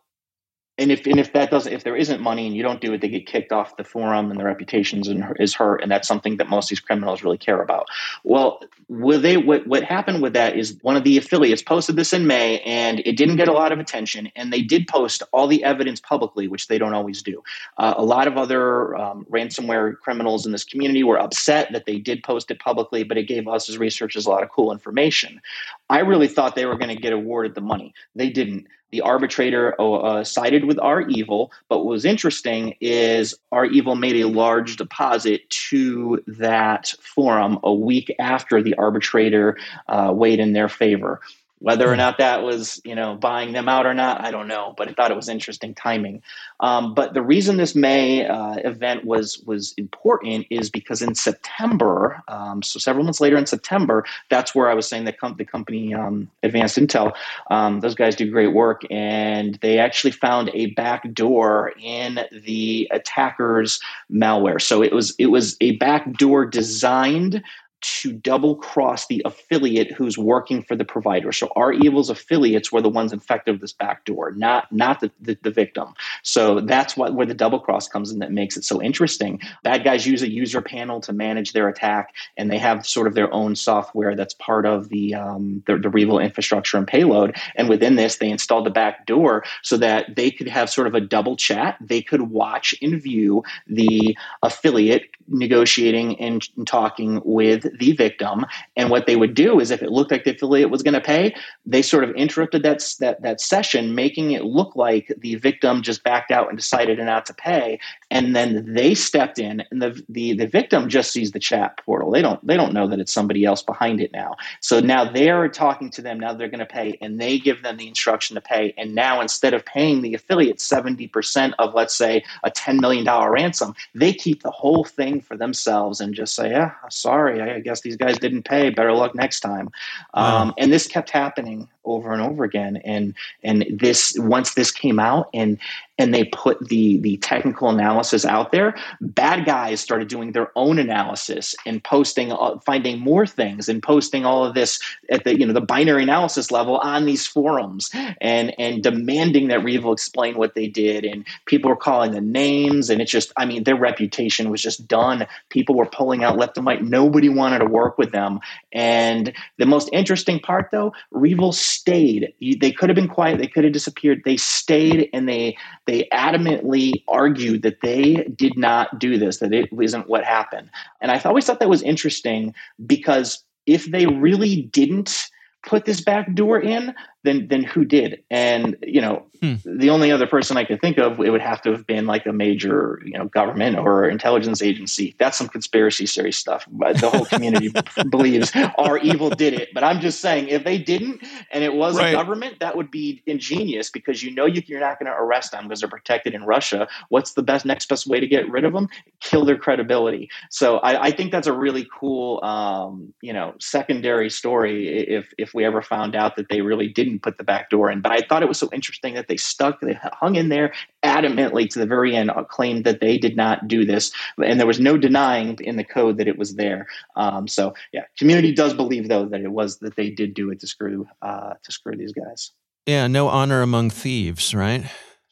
and 0.78 0.92
if 0.92 1.06
and 1.06 1.20
if 1.20 1.34
that 1.34 1.50
doesn't 1.50 1.74
if 1.74 1.84
there 1.84 1.96
isn't 1.96 2.22
money 2.22 2.46
and 2.46 2.56
you 2.56 2.62
don't 2.62 2.82
do 2.82 2.94
it 2.94 3.02
they 3.02 3.10
get 3.10 3.26
kicked 3.26 3.52
off 3.52 3.78
the 3.78 3.84
forum 3.84 4.30
and 4.30 4.40
their 4.40 4.46
reputations 4.46 5.10
is 5.40 5.54
hurt. 5.54 5.82
And 5.82 5.92
that's 5.92 6.08
something 6.08 6.38
that 6.38 6.50
most 6.50 6.66
of 6.66 6.70
these 6.70 6.80
criminals 6.80 7.24
really 7.24 7.38
care 7.38 7.62
about. 7.62 7.88
Well 8.24 8.62
will 8.90 9.20
they 9.20 9.38
what, 9.38 9.66
what 9.68 9.84
happened 9.84 10.22
with 10.22 10.34
that 10.34 10.56
is 10.56 10.78
one 10.82 10.96
of 10.96 11.04
the 11.04 11.18
affiliates 11.18 11.62
posted 11.62 11.96
this 11.96 12.14
in 12.14 12.28
may 12.28 12.60
and 12.60 13.00
it 13.02 13.18
didn't 13.18 13.38
get 13.38 13.48
a 13.48 13.54
lot 13.54 13.72
of 13.72 13.80
attention 13.80 14.30
and 14.36 14.54
they 14.54 14.62
did 14.62 14.88
post 14.88 15.24
all 15.32 15.48
the 15.48 15.64
evidence 15.64 16.00
publicly 16.00 16.48
which 16.48 16.68
they 16.68 16.78
don't 16.78 16.94
always 16.94 17.22
do. 17.22 17.44
Uh, 17.78 17.96
a 17.98 18.04
lot 18.04 18.28
of 18.28 18.38
other 18.38 18.96
um, 18.96 19.26
ransomware 19.30 19.98
criminals 19.98 20.46
in 20.46 20.52
this 20.52 20.64
community 20.64 21.04
were 21.04 21.20
upset 21.20 21.72
that 21.72 21.86
they 21.86 21.98
did 21.98 22.24
post 22.24 22.52
it 22.52 22.60
publicly 22.60 23.04
but 23.04 23.18
it 23.18 23.24
gave 23.24 23.48
us 23.48 23.68
as 23.68 23.78
researchers 23.78 24.26
a 24.26 24.30
lot 24.30 24.44
of 24.44 24.50
cool 24.50 24.72
information. 24.72 25.42
I 25.90 26.00
really 26.00 26.28
thought 26.28 26.56
they 26.56 26.66
were 26.66 26.78
going 26.78 26.96
to 26.96 27.02
get 27.02 27.14
awarded 27.14 27.56
the 27.56 27.62
money. 27.62 27.94
They 28.16 28.30
didn't 28.30 28.68
the 28.92 29.02
arbitrator 29.02 29.76
uh, 29.80 29.94
uh, 29.94 30.24
sided 30.24 30.66
with 30.66 30.78
REvil 30.78 31.52
but 31.70 31.80
what 31.80 31.86
was 31.86 32.06
interesting 32.06 32.76
is 32.80 33.36
REvil 33.52 33.96
made 33.96 34.18
a 34.18 34.28
large 34.28 34.78
deposit 34.78 35.50
to 35.50 36.24
that 36.28 36.94
forum 37.02 37.60
a 37.64 37.74
week 37.74 38.14
after 38.20 38.62
the 38.62 38.76
arbitrator 38.76 39.58
uh, 39.88 40.12
weighed 40.14 40.40
in 40.40 40.54
their 40.54 40.70
favor. 40.70 41.20
Whether 41.60 41.88
or 41.88 41.94
hmm. 41.94 41.98
not 41.98 42.20
that 42.20 42.44
was, 42.44 42.80
you 42.84 42.96
know, 42.96 43.16
buying 43.16 43.54
them 43.54 43.68
out 43.68 43.86
or 43.86 43.94
not, 43.94 44.24
I 44.24 44.32
don't 44.32 44.48
know. 44.48 44.74
But 44.78 44.90
I 44.90 44.94
thought 44.94 45.12
it 45.12 45.18
was 45.18 45.30
interesting 45.30 45.74
timing. 45.74 46.22
Um, 46.60 46.94
but 46.94 47.14
the 47.14 47.22
reason 47.22 47.58
this 47.58 47.76
May 47.76 48.26
uh, 48.26 48.56
event 48.58 49.06
was 49.06 49.40
was 49.40 49.74
important 49.78 50.48
is 50.50 50.70
because 50.70 51.02
in 51.02 51.16
September, 51.16 52.22
um, 52.28 52.62
so 52.62 52.80
several 52.80 53.04
months 53.04 53.22
later 53.22 53.38
in 53.38 53.46
September, 53.46 54.06
that's 54.30 54.54
where 54.54 54.70
I 54.70 54.74
was 54.74 54.88
saying 54.88 55.06
that 55.06 55.20
com- 55.20 55.36
the 55.38 55.46
company 55.46 55.94
um, 55.94 56.30
Advanced 56.44 56.78
Intel, 56.78 57.14
um, 57.50 57.80
those 57.80 57.96
guys 57.96 58.16
do 58.16 58.30
great 58.30 58.54
work, 58.54 58.82
and 58.92 59.56
they 59.62 59.80
actually 59.80 60.12
found 60.12 60.50
a 60.54 60.68
back 60.72 61.12
door 61.14 61.74
in 61.80 62.20
the 62.32 62.88
attacker's 62.92 63.80
malware. 64.12 64.62
So 64.62 64.84
it 64.84 64.94
was 64.94 65.16
it 65.18 65.28
was 65.28 65.58
a 65.62 65.72
back 65.78 66.14
door 66.14 66.46
designed 66.46 67.44
to 67.82 68.12
double 68.12 68.56
cross 68.56 69.08
the 69.08 69.22
affiliate 69.26 69.92
who's 69.92 70.18
working 70.18 70.64
for 70.64 70.76
the 70.76 70.86
provider. 70.86 71.32
So 71.32 71.50
REvil's 71.56 72.10
affiliates 72.10 72.72
were 72.72 72.82
the 72.82 72.90
ones 72.90 73.14
infected 73.14 73.54
with 73.54 73.62
this 73.62 73.74
backdoor, 73.74 74.32
not 74.32 74.72
not 74.72 75.00
the, 75.00 75.12
the, 75.22 75.38
the, 75.44 75.52
victim. 75.52 75.94
So 76.24 76.60
that's 76.60 76.98
what 76.98 77.14
where 77.14 77.26
the 77.26 77.34
double 77.34 77.60
cross 77.60 77.88
comes 77.88 78.12
in 78.12 78.20
that 78.20 78.32
makes 78.32 78.58
it 78.58 78.64
so 78.64 78.82
interesting. 78.82 79.40
Bad 79.64 79.84
guys 79.84 80.08
use 80.08 80.22
a 80.22 80.30
user 80.30 80.62
panel 80.62 81.02
to 81.02 81.14
manage 81.14 81.54
their 81.54 81.68
attack, 81.68 82.14
and 82.36 82.52
they 82.52 82.58
have 82.58 82.86
sort 82.86 83.08
of 83.08 83.14
their 83.14 83.32
own 83.34 83.56
software 83.56 84.16
that's 84.16 84.34
part 84.34 84.66
of 84.66 84.90
the 84.90 85.14
um, 85.14 85.64
the, 85.68 85.78
the 85.78 86.18
infrastructure 86.20 86.78
and 86.78 86.88
payload. 86.88 87.36
And 87.56 87.70
within 87.70 87.96
this, 87.96 88.18
they 88.18 88.30
installed 88.30 88.66
the 88.66 88.72
backdoor 88.72 89.44
so 89.62 89.78
that 89.78 90.16
they 90.16 90.32
could 90.32 90.48
have 90.48 90.70
sort 90.70 90.88
of 90.88 90.96
a 90.96 91.02
double 91.02 91.36
chat. 91.36 91.78
They 91.82 92.02
could 92.02 92.24
watch 92.24 92.74
and 92.82 93.02
view 93.02 93.44
the 93.68 94.18
affiliate 94.42 95.10
negotiating 95.28 96.20
and 96.20 96.48
talking 96.66 97.22
with 97.26 97.67
the 97.76 97.94
victim. 97.94 98.46
And 98.76 98.90
what 98.90 99.06
they 99.06 99.16
would 99.16 99.34
do 99.34 99.60
is 99.60 99.72
if 99.72 99.82
it 99.82 99.92
looked 99.92 100.12
like 100.12 100.24
the 100.24 100.32
affiliate 100.32 100.70
was 100.70 100.84
going 100.84 100.94
to 100.94 101.02
pay, 101.02 101.36
they 101.66 101.82
sort 101.82 102.04
of 102.04 102.12
interrupted 102.16 102.64
that, 102.64 102.84
that, 103.00 103.22
that 103.22 103.42
session, 103.42 103.96
making 103.96 104.32
it 104.32 104.44
look 104.44 104.76
like 104.76 105.12
the 105.20 105.36
victim 105.36 105.82
just 105.82 106.04
backed 106.04 106.32
out 106.32 106.50
and 106.50 106.58
decided 106.58 107.00
not 107.00 107.26
to 107.26 107.34
pay. 107.34 107.80
And 108.10 108.36
then 108.36 108.74
they 108.74 108.94
stepped 108.96 109.40
in 109.40 109.64
and 109.72 109.82
the, 109.82 110.02
the, 110.10 110.34
the 110.34 110.48
victim 110.48 110.90
just 110.90 111.12
sees 111.12 111.32
the 111.32 111.40
chat 111.40 111.78
portal. 111.86 112.12
They 112.12 112.22
don't, 112.22 112.46
they 112.46 112.56
don't 112.56 112.74
know 112.74 112.88
that 112.88 113.00
it's 113.00 113.12
somebody 113.12 113.46
else 113.46 113.62
behind 113.62 114.02
it 114.02 114.12
now. 114.12 114.36
So 114.62 114.80
now 114.80 115.10
they're 115.10 115.50
talking 115.50 115.90
to 115.92 116.02
them. 116.02 116.20
Now 116.20 116.34
they're 116.34 116.48
going 116.48 116.60
to 116.60 116.66
pay 116.66 116.98
and 117.02 117.20
they 117.20 117.38
give 117.38 117.64
them 117.64 117.78
the 117.78 117.88
instruction 117.88 118.36
to 118.36 118.42
pay. 118.42 118.74
And 118.78 118.96
now 118.96 119.22
instead 119.22 119.54
of 119.54 119.66
paying 119.66 120.02
the 120.02 120.14
affiliate 120.14 120.58
70% 120.58 121.54
of, 121.60 121.74
let's 121.74 121.96
say, 121.96 122.24
a 122.44 122.52
$10 122.52 122.80
million 122.80 123.06
ransom, 123.30 123.74
they 123.94 124.14
keep 124.14 124.44
the 124.44 124.52
whole 124.52 124.84
thing 124.84 125.22
for 125.22 125.38
themselves 125.38 126.00
and 126.00 126.14
just 126.14 126.36
say, 126.36 126.52
yeah, 126.52 126.72
sorry, 126.90 127.42
I 127.42 127.57
guess 127.60 127.82
these 127.82 127.98
guys 127.98 128.18
didn't 128.18 128.44
pay. 128.44 128.70
Better 128.70 128.94
luck 128.94 129.16
next 129.16 129.42
time. 129.42 129.70
Wow. 130.14 130.38
Um, 130.38 130.54
and 130.58 130.72
this 130.72 130.88
kept 130.88 131.10
happening 131.10 131.68
over 131.88 132.12
and 132.12 132.22
over 132.22 132.44
again. 132.44 132.78
And 132.84 133.16
and 133.44 133.66
this 133.72 134.16
once 134.20 134.54
this 134.54 134.72
came 134.72 135.00
out 135.00 135.30
and 135.34 135.58
and 135.98 136.14
they 136.14 136.26
put 136.26 136.60
the 136.68 137.00
the 137.00 137.18
technical 137.18 137.70
analysis 137.70 138.26
out 138.26 138.52
there, 138.52 138.76
bad 139.02 139.46
guys 139.46 139.80
started 139.80 140.08
doing 140.08 140.32
their 140.34 140.52
own 140.56 140.78
analysis 140.78 141.56
and 141.66 141.84
posting, 141.84 142.32
uh, 142.32 142.60
finding 142.60 143.00
more 143.00 143.26
things 143.26 143.68
and 143.68 143.82
posting 143.82 144.26
all 144.26 144.46
of 144.46 144.54
this 144.54 144.80
at 145.10 145.24
the 145.24 145.40
you 145.40 145.46
know 145.46 145.54
the 145.54 145.62
binary 145.62 146.04
analysis 146.04 146.52
level 146.52 146.78
on 146.78 147.06
these 147.06 147.26
forums 147.26 147.90
and 148.22 148.54
and 148.60 148.84
demanding 148.84 149.48
that 149.48 149.64
REvil 149.64 149.94
explain 149.94 150.38
what 150.38 150.54
they 150.54 150.68
did. 150.68 151.06
And 151.06 151.26
people 151.46 151.70
were 151.70 151.76
calling 151.76 152.12
the 152.12 152.22
names, 152.22 152.90
and 152.90 153.02
it's 153.02 153.12
just 153.12 153.32
I 153.38 153.46
mean 153.46 153.64
their 153.64 153.76
reputation 153.76 154.50
was 154.52 154.62
just 154.62 154.88
done. 154.88 155.26
People 155.50 155.76
were 155.76 155.88
pulling 155.88 156.24
out 156.24 156.38
left 156.38 156.58
and 156.58 156.68
right. 156.68 156.84
Nobody 156.84 157.30
wanted 157.30 157.47
to 157.52 157.66
work 157.66 157.98
with 157.98 158.12
them. 158.12 158.40
And 158.72 159.34
the 159.58 159.66
most 159.66 159.90
interesting 159.94 160.40
part, 160.40 160.70
though, 160.72 160.94
REvil 161.12 161.52
stayed. 161.52 162.34
They 162.40 162.72
could 162.72 162.90
have 162.90 162.96
been 162.96 163.08
quiet. 163.08 163.40
They 163.40 163.48
could 163.48 163.64
have 163.64 163.74
disappeared. 163.74 164.22
They 164.26 164.38
stayed 164.38 165.10
and 165.14 165.28
they 165.28 165.58
they 165.86 166.08
adamantly 166.12 167.04
argued 167.08 167.62
that 167.64 167.82
they 167.82 168.28
did 168.36 168.58
not 168.58 169.00
do 169.00 169.18
this, 169.18 169.38
that 169.38 169.54
it 169.54 169.72
wasn't 169.72 170.10
what 170.10 170.24
happened. 170.24 170.70
And 171.02 171.12
I 171.12 171.20
always 171.20 171.46
thought 171.46 171.60
that 171.60 171.70
was 171.70 171.82
interesting 171.82 172.54
because 172.86 173.44
if 173.66 173.92
they 173.92 174.06
really 174.06 174.64
didn't 174.64 175.30
put 175.66 175.86
this 175.86 176.02
back 176.02 176.34
door 176.34 176.60
in, 176.60 176.96
then 177.24 177.48
then 177.48 177.64
who 177.64 177.86
did? 177.86 178.24
And 178.30 178.78
you 178.82 179.02
know, 179.02 179.26
hmm. 179.42 179.56
the 179.66 179.90
only 179.90 180.12
other 180.12 180.28
person 180.28 180.58
I 180.58 180.64
could 180.64 180.82
think 180.82 180.98
of, 180.98 181.20
it 181.20 181.30
would 181.30 181.42
have 181.42 181.62
to 181.64 181.72
have 181.72 181.86
been 181.86 182.06
like 182.06 182.26
a 182.26 182.34
major, 182.34 183.02
you 183.06 183.18
know, 183.18 183.26
government 183.26 183.78
or 183.78 184.08
intelligence 184.08 184.62
agency. 184.62 185.16
That's 185.20 185.38
some 185.38 185.48
conspiracy 185.48 186.06
theory 186.06 186.32
stuff. 186.32 186.66
But 186.70 187.00
the 187.00 187.10
whole 187.10 187.26
community 187.26 187.72
believes 188.10 188.52
REvil 188.56 189.32
did 189.32 189.54
it. 189.54 189.70
But 189.74 189.84
I'm 189.84 190.00
just 190.00 190.22
saying, 190.22 190.48
if 190.48 190.64
they 190.64 190.78
didn't, 190.78 191.22
and 191.52 191.64
it 191.64 191.74
was 191.74 191.98
right. 191.98 192.10
a 192.10 192.12
government, 192.14 192.60
that 192.60 192.78
would 192.78 192.92
be 192.92 193.22
ingenious 193.26 193.90
because 193.90 194.24
you 194.24 194.32
know 194.32 194.46
you, 194.46 194.62
are 194.76 194.80
not 194.80 195.00
going 195.00 195.12
to 195.12 195.18
arrest 195.18 195.52
them 195.52 195.64
because 195.68 195.82
they're 195.82 195.90
protected 195.90 196.34
in 196.34 196.44
Russia. 196.44 196.88
What's 197.10 197.34
the 197.34 197.44
best 197.44 197.66
next 197.66 197.90
best 197.90 198.08
way 198.08 198.20
to 198.20 198.28
get 198.28 198.50
rid 198.50 198.64
of 198.64 198.74
them? 198.74 198.88
Kill 199.22 199.46
their 199.46 199.58
credibility. 199.58 200.30
So 200.50 200.78
I, 200.80 201.08
I 201.08 201.12
think 201.12 201.32
that's 201.32 201.48
a 201.48 201.54
really 201.54 201.88
cool, 202.00 202.44
um, 202.44 203.14
you 203.22 203.34
know, 203.34 203.56
secondary 203.60 204.30
story. 204.30 204.88
If 204.88 205.34
if 205.38 205.54
we 205.54 205.66
ever 205.66 205.82
found 205.82 206.16
out 206.16 206.36
that 206.36 206.50
they 206.50 206.62
really 206.62 206.88
didn't 206.88 207.07
didn't 207.08 207.24
put 207.24 207.38
the 207.38 207.44
back 207.44 207.70
door 207.70 207.90
in. 207.90 208.02
But 208.02 208.12
I 208.12 208.22
thought 208.22 208.44
it 208.44 208.50
was 208.50 208.58
so 208.58 208.70
interesting 208.74 209.14
that 209.16 209.28
they 209.28 209.38
stuck, 209.38 209.80
they 209.82 209.98
hung 210.14 210.36
in 210.36 210.50
there 210.50 210.74
adamantly 211.04 211.70
to 211.70 211.80
the 211.80 211.86
very 211.86 212.16
end, 212.16 212.30
uh, 212.32 212.44
claimed 212.44 212.84
that 212.86 213.00
they 213.00 213.18
did 213.18 213.36
not 213.36 213.68
do 213.68 213.86
this, 213.86 214.12
and 214.44 214.60
there 214.60 214.68
was 214.68 214.80
no 214.80 214.98
denying 214.98 215.58
in 215.62 215.78
the 215.78 215.84
code 215.84 216.18
that 216.18 216.28
it 216.28 216.38
was 216.38 216.56
there. 216.56 216.88
Um, 217.16 217.48
so 217.48 217.74
yeah, 217.94 218.04
community 218.18 218.54
does 218.54 218.74
believe 218.74 219.08
though 219.08 219.26
that 219.26 219.42
it 219.42 219.52
was 219.52 219.80
that 219.80 219.96
they 219.96 220.10
did 220.10 220.34
do 220.34 220.52
it 220.52 220.60
to 220.60 220.68
screw 220.68 221.08
uh, 221.22 221.54
to 221.64 221.72
screw 221.72 221.96
these 221.96 222.14
guys. 222.14 222.52
Yeah, 222.86 223.08
no 223.08 223.28
honor 223.28 223.62
among 223.62 223.90
thieves, 223.90 224.56
right? 224.56 224.86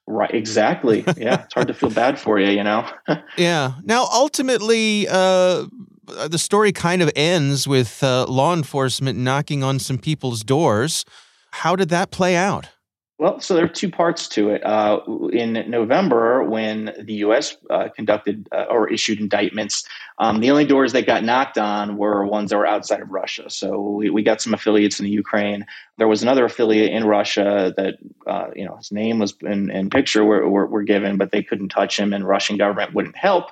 Right, 0.07 0.33
exactly. 0.33 1.03
Yeah, 1.17 1.43
it's 1.45 1.53
hard 1.53 1.67
to 1.67 1.73
feel 1.73 1.89
bad 1.89 2.19
for 2.19 2.39
you, 2.39 2.49
you 2.49 2.63
know. 2.63 2.87
yeah. 3.37 3.73
Now, 3.83 4.07
ultimately, 4.11 5.07
uh, 5.09 5.65
the 6.05 6.37
story 6.37 6.71
kind 6.71 7.01
of 7.01 7.11
ends 7.15 7.67
with 7.67 8.03
uh, 8.03 8.25
law 8.25 8.53
enforcement 8.53 9.17
knocking 9.17 9.63
on 9.63 9.79
some 9.79 9.97
people's 9.97 10.43
doors. 10.43 11.05
How 11.59 11.75
did 11.77 11.87
that 11.89 12.11
play 12.11 12.35
out? 12.35 12.69
Well, 13.17 13.39
so 13.39 13.53
there 13.53 13.63
are 13.63 13.69
two 13.69 13.89
parts 13.89 14.27
to 14.29 14.49
it. 14.49 14.61
Uh, 14.65 14.99
in 15.31 15.53
November, 15.69 16.43
when 16.43 16.93
the 17.01 17.13
U.S. 17.25 17.55
Uh, 17.69 17.87
conducted 17.95 18.49
uh, 18.51 18.65
or 18.69 18.91
issued 18.91 19.21
indictments, 19.21 19.87
um, 20.19 20.41
the 20.41 20.51
only 20.51 20.65
doors 20.65 20.91
that 20.91 21.05
got 21.05 21.23
knocked 21.23 21.57
on 21.57 21.95
were 21.95 22.25
ones 22.25 22.49
that 22.49 22.57
were 22.57 22.67
outside 22.67 22.99
of 22.99 23.09
Russia. 23.09 23.49
So 23.49 23.79
we, 23.79 24.09
we 24.09 24.21
got 24.21 24.41
some 24.41 24.53
affiliates 24.53 24.99
in 24.99 25.05
the 25.05 25.11
Ukraine. 25.11 25.65
There 25.97 26.09
was 26.09 26.23
another 26.23 26.43
affiliate 26.43 26.91
in 26.91 27.05
Russia 27.05 27.73
that, 27.77 27.95
uh, 28.27 28.47
you 28.53 28.65
know, 28.65 28.75
his 28.75 28.91
name 28.91 29.19
was 29.19 29.33
and, 29.43 29.89
picture 29.89 30.25
were, 30.25 30.49
were, 30.49 30.67
were 30.67 30.83
given, 30.83 31.15
but 31.15 31.31
they 31.31 31.41
couldn't 31.41 31.69
touch 31.69 31.97
him, 31.97 32.11
and 32.11 32.27
Russian 32.27 32.57
government 32.57 32.93
wouldn't 32.93 33.15
help. 33.15 33.51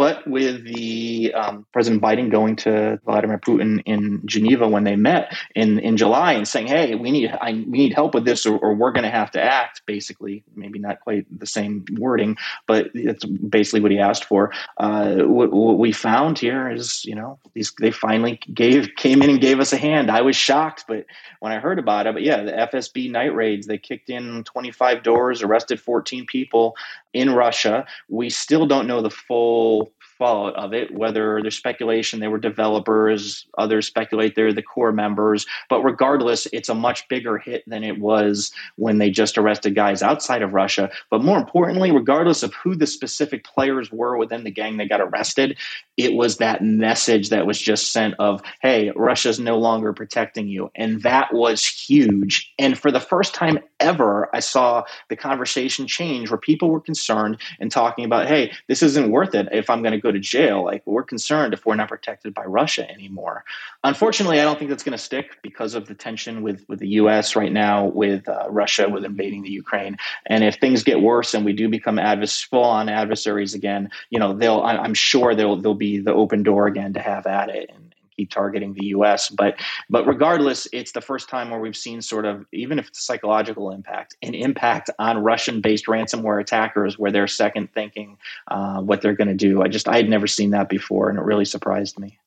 But 0.00 0.26
with 0.26 0.64
the 0.64 1.30
um, 1.34 1.66
President 1.74 2.00
Biden 2.00 2.30
going 2.30 2.56
to 2.56 2.98
Vladimir 3.04 3.36
Putin 3.36 3.82
in 3.84 4.22
Geneva 4.24 4.66
when 4.66 4.84
they 4.84 4.96
met 4.96 5.36
in, 5.54 5.78
in 5.78 5.98
July 5.98 6.32
and 6.32 6.48
saying, 6.48 6.68
"Hey, 6.68 6.94
we 6.94 7.10
need 7.10 7.30
I, 7.38 7.52
we 7.52 7.76
need 7.76 7.92
help 7.92 8.14
with 8.14 8.24
this, 8.24 8.46
or, 8.46 8.56
or 8.56 8.74
we're 8.74 8.92
going 8.92 9.04
to 9.04 9.10
have 9.10 9.30
to 9.32 9.42
act." 9.42 9.82
Basically, 9.84 10.42
maybe 10.56 10.78
not 10.78 11.00
quite 11.00 11.26
the 11.38 11.44
same 11.44 11.84
wording, 11.98 12.38
but 12.66 12.88
it's 12.94 13.26
basically 13.26 13.80
what 13.80 13.90
he 13.90 13.98
asked 13.98 14.24
for. 14.24 14.54
Uh, 14.78 15.16
what, 15.16 15.52
what, 15.52 15.78
we 15.78 15.92
found 15.92 16.38
here 16.38 16.70
is, 16.70 17.04
you 17.04 17.14
know, 17.14 17.38
these 17.52 17.70
they 17.78 17.90
finally 17.90 18.40
gave 18.54 18.94
came 18.96 19.20
in 19.20 19.28
and 19.28 19.38
gave 19.38 19.60
us 19.60 19.74
a 19.74 19.76
hand. 19.76 20.10
I 20.10 20.22
was 20.22 20.34
shocked, 20.34 20.86
but 20.88 21.04
when 21.40 21.52
I 21.52 21.58
heard 21.58 21.78
about 21.78 22.06
it, 22.06 22.14
but 22.14 22.22
yeah, 22.22 22.42
the 22.42 22.52
FSB 22.52 23.10
night 23.10 23.34
raids 23.34 23.66
they 23.66 23.76
kicked 23.76 24.08
in 24.08 24.44
25 24.44 25.02
doors, 25.02 25.42
arrested 25.42 25.78
14 25.78 26.24
people 26.24 26.74
in 27.12 27.34
Russia. 27.34 27.86
We 28.08 28.30
still 28.30 28.66
don't 28.66 28.86
know 28.86 29.02
the 29.02 29.10
full 29.10 29.92
fallout 30.20 30.54
of 30.54 30.74
it, 30.74 30.92
whether 30.94 31.40
there's 31.40 31.56
speculation 31.56 32.20
they 32.20 32.28
were 32.28 32.38
developers, 32.38 33.46
others 33.56 33.86
speculate 33.86 34.36
they're 34.36 34.52
the 34.52 34.62
core 34.62 34.92
members. 34.92 35.46
But 35.70 35.82
regardless, 35.82 36.46
it's 36.52 36.68
a 36.68 36.74
much 36.74 37.08
bigger 37.08 37.38
hit 37.38 37.64
than 37.66 37.82
it 37.82 37.98
was 37.98 38.52
when 38.76 38.98
they 38.98 39.10
just 39.10 39.38
arrested 39.38 39.74
guys 39.74 40.02
outside 40.02 40.42
of 40.42 40.52
Russia. 40.52 40.90
But 41.08 41.24
more 41.24 41.38
importantly, 41.38 41.90
regardless 41.90 42.42
of 42.42 42.52
who 42.52 42.76
the 42.76 42.86
specific 42.86 43.44
players 43.44 43.90
were 43.90 44.18
within 44.18 44.44
the 44.44 44.50
gang 44.50 44.76
that 44.76 44.90
got 44.90 45.00
arrested, 45.00 45.56
it 46.04 46.14
was 46.14 46.38
that 46.38 46.62
message 46.62 47.28
that 47.28 47.46
was 47.46 47.60
just 47.60 47.92
sent 47.92 48.14
of, 48.18 48.42
hey, 48.62 48.90
Russia's 48.96 49.38
no 49.38 49.58
longer 49.58 49.92
protecting 49.92 50.48
you. 50.48 50.70
And 50.74 51.02
that 51.02 51.34
was 51.34 51.66
huge. 51.66 52.52
And 52.58 52.78
for 52.78 52.90
the 52.90 53.00
first 53.00 53.34
time 53.34 53.58
ever, 53.80 54.34
I 54.34 54.40
saw 54.40 54.84
the 55.08 55.16
conversation 55.16 55.86
change 55.86 56.30
where 56.30 56.38
people 56.38 56.70
were 56.70 56.80
concerned 56.80 57.38
and 57.58 57.70
talking 57.70 58.04
about, 58.04 58.28
hey, 58.28 58.52
this 58.68 58.82
isn't 58.82 59.10
worth 59.10 59.34
it 59.34 59.48
if 59.52 59.68
I'm 59.68 59.82
going 59.82 59.92
to 59.92 60.00
go 60.00 60.12
to 60.12 60.18
jail. 60.18 60.64
Like 60.64 60.82
we're 60.86 61.02
concerned 61.02 61.52
if 61.52 61.66
we're 61.66 61.74
not 61.74 61.88
protected 61.88 62.32
by 62.32 62.44
Russia 62.44 62.88
anymore. 62.90 63.44
Unfortunately, 63.84 64.40
I 64.40 64.44
don't 64.44 64.58
think 64.58 64.70
that's 64.70 64.82
going 64.82 64.96
to 64.96 65.02
stick 65.02 65.38
because 65.42 65.74
of 65.74 65.86
the 65.86 65.94
tension 65.94 66.42
with 66.42 66.64
with 66.68 66.78
the 66.78 66.88
U.S. 66.88 67.34
right 67.34 67.52
now, 67.52 67.86
with 67.86 68.28
uh, 68.28 68.46
Russia, 68.48 68.88
with 68.88 69.04
invading 69.04 69.42
the 69.42 69.50
Ukraine. 69.50 69.96
And 70.26 70.44
if 70.44 70.56
things 70.56 70.82
get 70.82 71.00
worse 71.00 71.34
and 71.34 71.44
we 71.44 71.52
do 71.52 71.68
become 71.68 71.96
advers- 71.96 72.44
full 72.44 72.64
on 72.64 72.88
adversaries 72.88 73.54
again, 73.54 73.90
you 74.10 74.18
know, 74.18 74.34
they'll 74.34 74.60
I'm 74.62 74.94
sure 74.94 75.34
they'll 75.34 75.56
they'll 75.56 75.74
be 75.74 75.89
the 75.98 76.14
open 76.14 76.42
door 76.42 76.66
again 76.66 76.92
to 76.94 77.00
have 77.00 77.26
at 77.26 77.48
it. 77.48 77.70
And, 77.74 77.90
keep 78.20 78.30
targeting 78.30 78.74
the 78.74 78.86
U.S. 78.86 79.30
But 79.30 79.56
but 79.88 80.06
regardless, 80.06 80.68
it's 80.72 80.92
the 80.92 81.00
first 81.00 81.28
time 81.28 81.50
where 81.50 81.60
we've 81.60 81.76
seen 81.76 82.02
sort 82.02 82.26
of 82.26 82.44
even 82.52 82.78
if 82.78 82.88
it's 82.88 83.00
a 83.00 83.02
psychological 83.02 83.70
impact, 83.70 84.16
an 84.22 84.34
impact 84.34 84.90
on 84.98 85.22
Russian-based 85.22 85.86
ransomware 85.86 86.40
attackers 86.40 86.98
where 86.98 87.10
they're 87.10 87.26
second 87.26 87.72
thinking 87.72 88.18
uh, 88.48 88.80
what 88.80 89.00
they're 89.00 89.14
going 89.14 89.28
to 89.28 89.34
do. 89.34 89.62
I 89.62 89.68
just 89.68 89.88
I 89.88 89.96
had 89.96 90.08
never 90.08 90.26
seen 90.26 90.50
that 90.50 90.68
before, 90.68 91.08
and 91.08 91.18
it 91.18 91.22
really 91.22 91.44
surprised 91.44 91.98
me. 91.98 92.18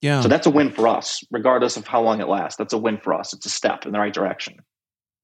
Yeah. 0.00 0.20
So 0.20 0.28
that's 0.28 0.46
a 0.46 0.50
win 0.50 0.70
for 0.70 0.86
us, 0.86 1.24
regardless 1.30 1.76
of 1.76 1.86
how 1.86 2.00
long 2.00 2.20
it 2.20 2.28
lasts. 2.28 2.56
That's 2.56 2.72
a 2.72 2.78
win 2.78 2.98
for 2.98 3.14
us. 3.14 3.32
It's 3.32 3.46
a 3.46 3.50
step 3.50 3.84
in 3.84 3.92
the 3.92 3.98
right 3.98 4.14
direction. 4.14 4.60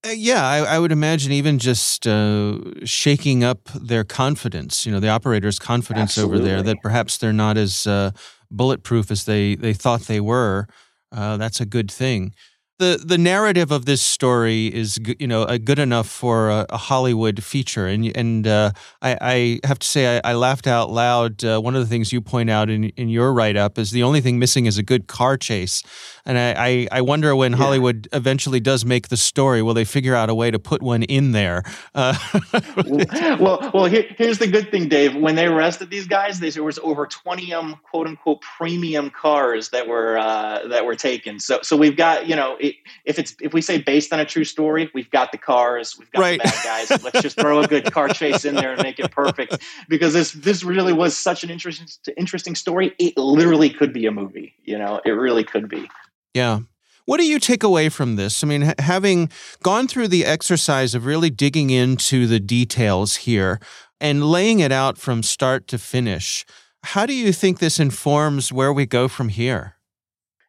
Uh, 0.05 0.11
yeah, 0.11 0.45
I, 0.45 0.57
I, 0.75 0.79
would 0.79 0.91
imagine 0.91 1.31
even 1.31 1.57
just 1.57 2.05
uh, 2.05 2.59
shaking 2.83 3.43
up 3.43 3.69
their 3.73 4.03
confidence, 4.03 4.85
you 4.85 4.91
know, 4.91 4.99
the 4.99 5.09
operator's 5.09 5.57
confidence 5.57 6.11
Absolutely. 6.11 6.37
over 6.37 6.47
there, 6.47 6.61
that 6.61 6.81
perhaps 6.83 7.17
they're 7.17 7.33
not 7.33 7.57
as 7.57 7.87
uh, 7.87 8.11
bulletproof 8.51 9.09
as 9.09 9.25
they, 9.25 9.55
they 9.55 9.73
thought 9.73 10.01
they 10.01 10.19
were. 10.19 10.67
Uh, 11.11 11.37
that's 11.37 11.59
a 11.59 11.65
good 11.65 11.89
thing 11.89 12.33
the 12.77 13.01
the 13.03 13.17
narrative 13.17 13.71
of 13.71 13.85
this 13.85 14.01
story 14.01 14.67
is 14.67 14.99
you 15.19 15.27
know 15.27 15.45
good 15.59 15.79
enough 15.79 16.07
for 16.07 16.49
a, 16.49 16.65
a, 16.69 16.77
Hollywood 16.77 17.43
feature, 17.43 17.87
and 17.87 18.15
and 18.17 18.45
uh, 18.45 18.71
I, 19.01 19.17
I, 19.21 19.67
have 19.67 19.79
to 19.79 19.87
say 19.87 20.17
I, 20.17 20.31
I 20.31 20.33
laughed 20.33 20.67
out 20.67 20.89
loud. 20.89 21.43
Uh, 21.43 21.59
one 21.59 21.75
of 21.75 21.81
the 21.81 21.87
things 21.87 22.11
you 22.11 22.19
point 22.21 22.49
out 22.49 22.69
in 22.69 22.85
in 22.97 23.07
your 23.07 23.33
write 23.33 23.55
up 23.55 23.77
is 23.77 23.91
the 23.91 24.03
only 24.03 24.19
thing 24.19 24.39
missing 24.39 24.65
is 24.65 24.77
a 24.77 24.83
good 24.83 25.07
car 25.07 25.37
chase, 25.37 25.83
and 26.25 26.37
I 26.37 26.53
I, 26.57 26.87
I 26.91 27.01
wonder 27.01 27.35
when 27.35 27.51
yeah. 27.51 27.57
Hollywood 27.57 28.07
eventually 28.13 28.59
does 28.59 28.85
make 28.85 29.09
the 29.09 29.17
story, 29.17 29.61
will 29.61 29.73
they 29.73 29.85
figure 29.85 30.15
out 30.15 30.29
a 30.29 30.35
way 30.35 30.51
to 30.51 30.59
put 30.59 30.81
one 30.81 31.03
in 31.03 31.31
there? 31.31 31.63
Uh, 31.93 32.17
well, 33.39 33.71
well, 33.73 33.85
here, 33.85 34.05
here's 34.17 34.39
the 34.39 34.47
good 34.47 34.71
thing, 34.71 34.89
Dave. 34.89 35.15
When 35.15 35.35
they 35.35 35.45
arrested 35.45 35.89
these 35.89 36.07
guys, 36.07 36.39
there 36.39 36.63
was 36.63 36.79
over 36.79 37.05
twenty 37.05 37.53
um 37.53 37.79
quote 37.83 38.07
unquote 38.07 38.41
premium 38.41 39.09
cars 39.09 39.69
that 39.69 39.87
were 39.87 40.17
uh, 40.17 40.67
that 40.67 40.85
were 40.85 40.95
taken. 40.95 41.39
So 41.39 41.59
so 41.61 41.77
we've 41.77 41.97
got 41.97 42.27
you 42.27 42.35
know 42.35 42.57
if 42.59 43.19
it's 43.19 43.35
if 43.41 43.53
we 43.53 43.61
say 43.61 43.77
based 43.77 44.11
on 44.13 44.19
a 44.19 44.25
true 44.25 44.43
story, 44.43 44.89
we've 44.93 45.09
got 45.11 45.31
the 45.31 45.37
cars, 45.37 45.97
we've 45.97 46.11
got 46.11 46.21
right. 46.21 46.41
the 46.41 46.49
bad 46.49 46.63
guys. 46.63 47.03
Let's 47.03 47.21
just 47.21 47.39
throw 47.39 47.59
a 47.61 47.67
good 47.67 47.91
car 47.91 48.09
chase 48.13 48.45
in 48.45 48.55
there 48.55 48.73
and 48.73 48.81
make 48.81 48.99
it 48.99 49.11
perfect 49.11 49.57
because 49.87 50.13
this 50.13 50.31
this 50.31 50.63
really 50.63 50.93
was 50.93 51.15
such 51.15 51.43
an 51.43 51.49
interesting 51.49 51.87
interesting 52.17 52.55
story. 52.55 52.93
It 52.99 53.17
literally 53.17 53.69
could 53.69 53.93
be 53.93 54.05
a 54.05 54.11
movie. 54.11 54.53
You 54.63 54.77
know, 54.77 55.01
it 55.05 55.11
really 55.11 55.43
could 55.43 55.69
be. 55.69 55.89
Yeah. 56.35 56.59
What 57.05 57.19
do 57.19 57.25
you 57.25 57.39
take 57.39 57.63
away 57.63 57.89
from 57.89 58.17
this? 58.17 58.43
I 58.43 58.47
mean, 58.47 58.73
having 58.79 59.29
gone 59.63 59.87
through 59.87 60.09
the 60.09 60.25
exercise 60.25 60.93
of 60.93 61.05
really 61.05 61.29
digging 61.29 61.69
into 61.69 62.27
the 62.27 62.39
details 62.39 63.15
here 63.15 63.59
and 64.01 64.29
laying 64.29 64.59
it 64.59 64.71
out 64.71 64.97
from 64.97 65.23
start 65.23 65.67
to 65.69 65.77
finish, 65.77 66.45
how 66.83 67.05
do 67.05 67.13
you 67.13 67.31
think 67.31 67.59
this 67.59 67.79
informs 67.79 68.51
where 68.51 68.73
we 68.73 68.85
go 68.85 69.07
from 69.07 69.29
here? 69.29 69.75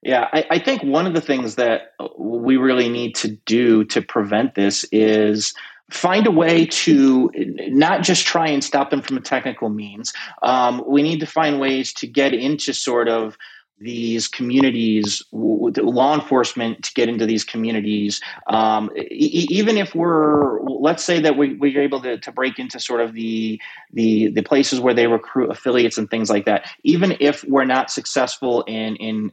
Yeah, 0.02 0.28
I, 0.32 0.46
I, 0.50 0.58
think 0.58 0.82
one 0.82 1.06
of 1.06 1.14
the 1.14 1.20
things 1.20 1.54
that 1.54 1.94
we 2.18 2.56
really 2.56 2.88
need 2.88 3.14
to 3.16 3.28
do 3.46 3.84
to 3.86 4.02
prevent 4.02 4.54
this 4.54 4.84
is 4.92 5.52
find 5.90 6.26
a 6.26 6.30
way 6.30 6.66
to 6.66 7.30
not 7.68 8.02
just 8.02 8.26
try 8.26 8.48
and 8.48 8.62
stop 8.62 8.90
them 8.90 9.02
from 9.02 9.16
a 9.16 9.20
technical 9.20 9.68
means. 9.68 10.12
Um, 10.42 10.82
we 10.86 11.02
need 11.02 11.20
to 11.20 11.26
find 11.26 11.60
ways 11.60 11.92
to 11.94 12.06
get 12.06 12.34
into 12.34 12.72
sort 12.72 13.08
of 13.08 13.36
these 13.78 14.26
communities, 14.26 15.22
law 15.32 16.14
enforcement 16.14 16.82
to 16.84 16.92
get 16.94 17.08
into 17.08 17.26
these 17.26 17.44
communities, 17.44 18.20
um, 18.48 18.90
e- 18.96 19.46
even 19.50 19.76
if 19.76 19.94
we're, 19.94 20.60
let's 20.62 21.04
say 21.04 21.20
that 21.20 21.36
we, 21.36 21.54
we're 21.56 21.82
able 21.82 22.00
to, 22.00 22.18
to 22.18 22.32
break 22.32 22.58
into 22.58 22.80
sort 22.80 23.00
of 23.00 23.12
the, 23.12 23.60
the, 23.92 24.28
the 24.30 24.42
places 24.42 24.80
where 24.80 24.94
they 24.94 25.06
recruit 25.06 25.50
affiliates 25.50 25.98
and 25.98 26.10
things 26.10 26.30
like 26.30 26.46
that, 26.46 26.68
even 26.84 27.16
if 27.20 27.44
we're 27.44 27.64
not 27.64 27.90
successful 27.90 28.62
in, 28.62 28.96
in 28.96 29.32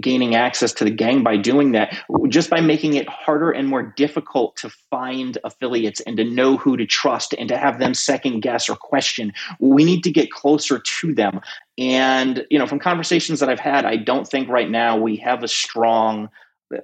gaining 0.00 0.34
access 0.34 0.72
to 0.72 0.84
the 0.84 0.90
gang 0.90 1.22
by 1.22 1.36
doing 1.36 1.72
that 1.72 1.96
just 2.28 2.48
by 2.48 2.60
making 2.60 2.94
it 2.94 3.08
harder 3.08 3.50
and 3.50 3.68
more 3.68 3.82
difficult 3.82 4.56
to 4.56 4.70
find 4.90 5.36
affiliates 5.44 6.00
and 6.00 6.16
to 6.16 6.24
know 6.24 6.56
who 6.56 6.76
to 6.76 6.86
trust 6.86 7.34
and 7.38 7.48
to 7.48 7.58
have 7.58 7.78
them 7.78 7.92
second 7.92 8.40
guess 8.40 8.68
or 8.68 8.76
question. 8.76 9.32
We 9.60 9.84
need 9.84 10.02
to 10.04 10.10
get 10.10 10.30
closer 10.30 10.78
to 10.78 11.14
them. 11.14 11.40
And 11.78 12.46
you 12.50 12.58
know 12.58 12.66
from 12.66 12.78
conversations 12.78 13.40
that 13.40 13.50
i've 13.50 13.60
had 13.60 13.84
i 13.84 13.96
don't 13.96 14.26
think 14.26 14.48
right 14.48 14.70
now 14.70 14.96
we 14.96 15.16
have 15.16 15.42
a 15.42 15.48
strong 15.48 16.28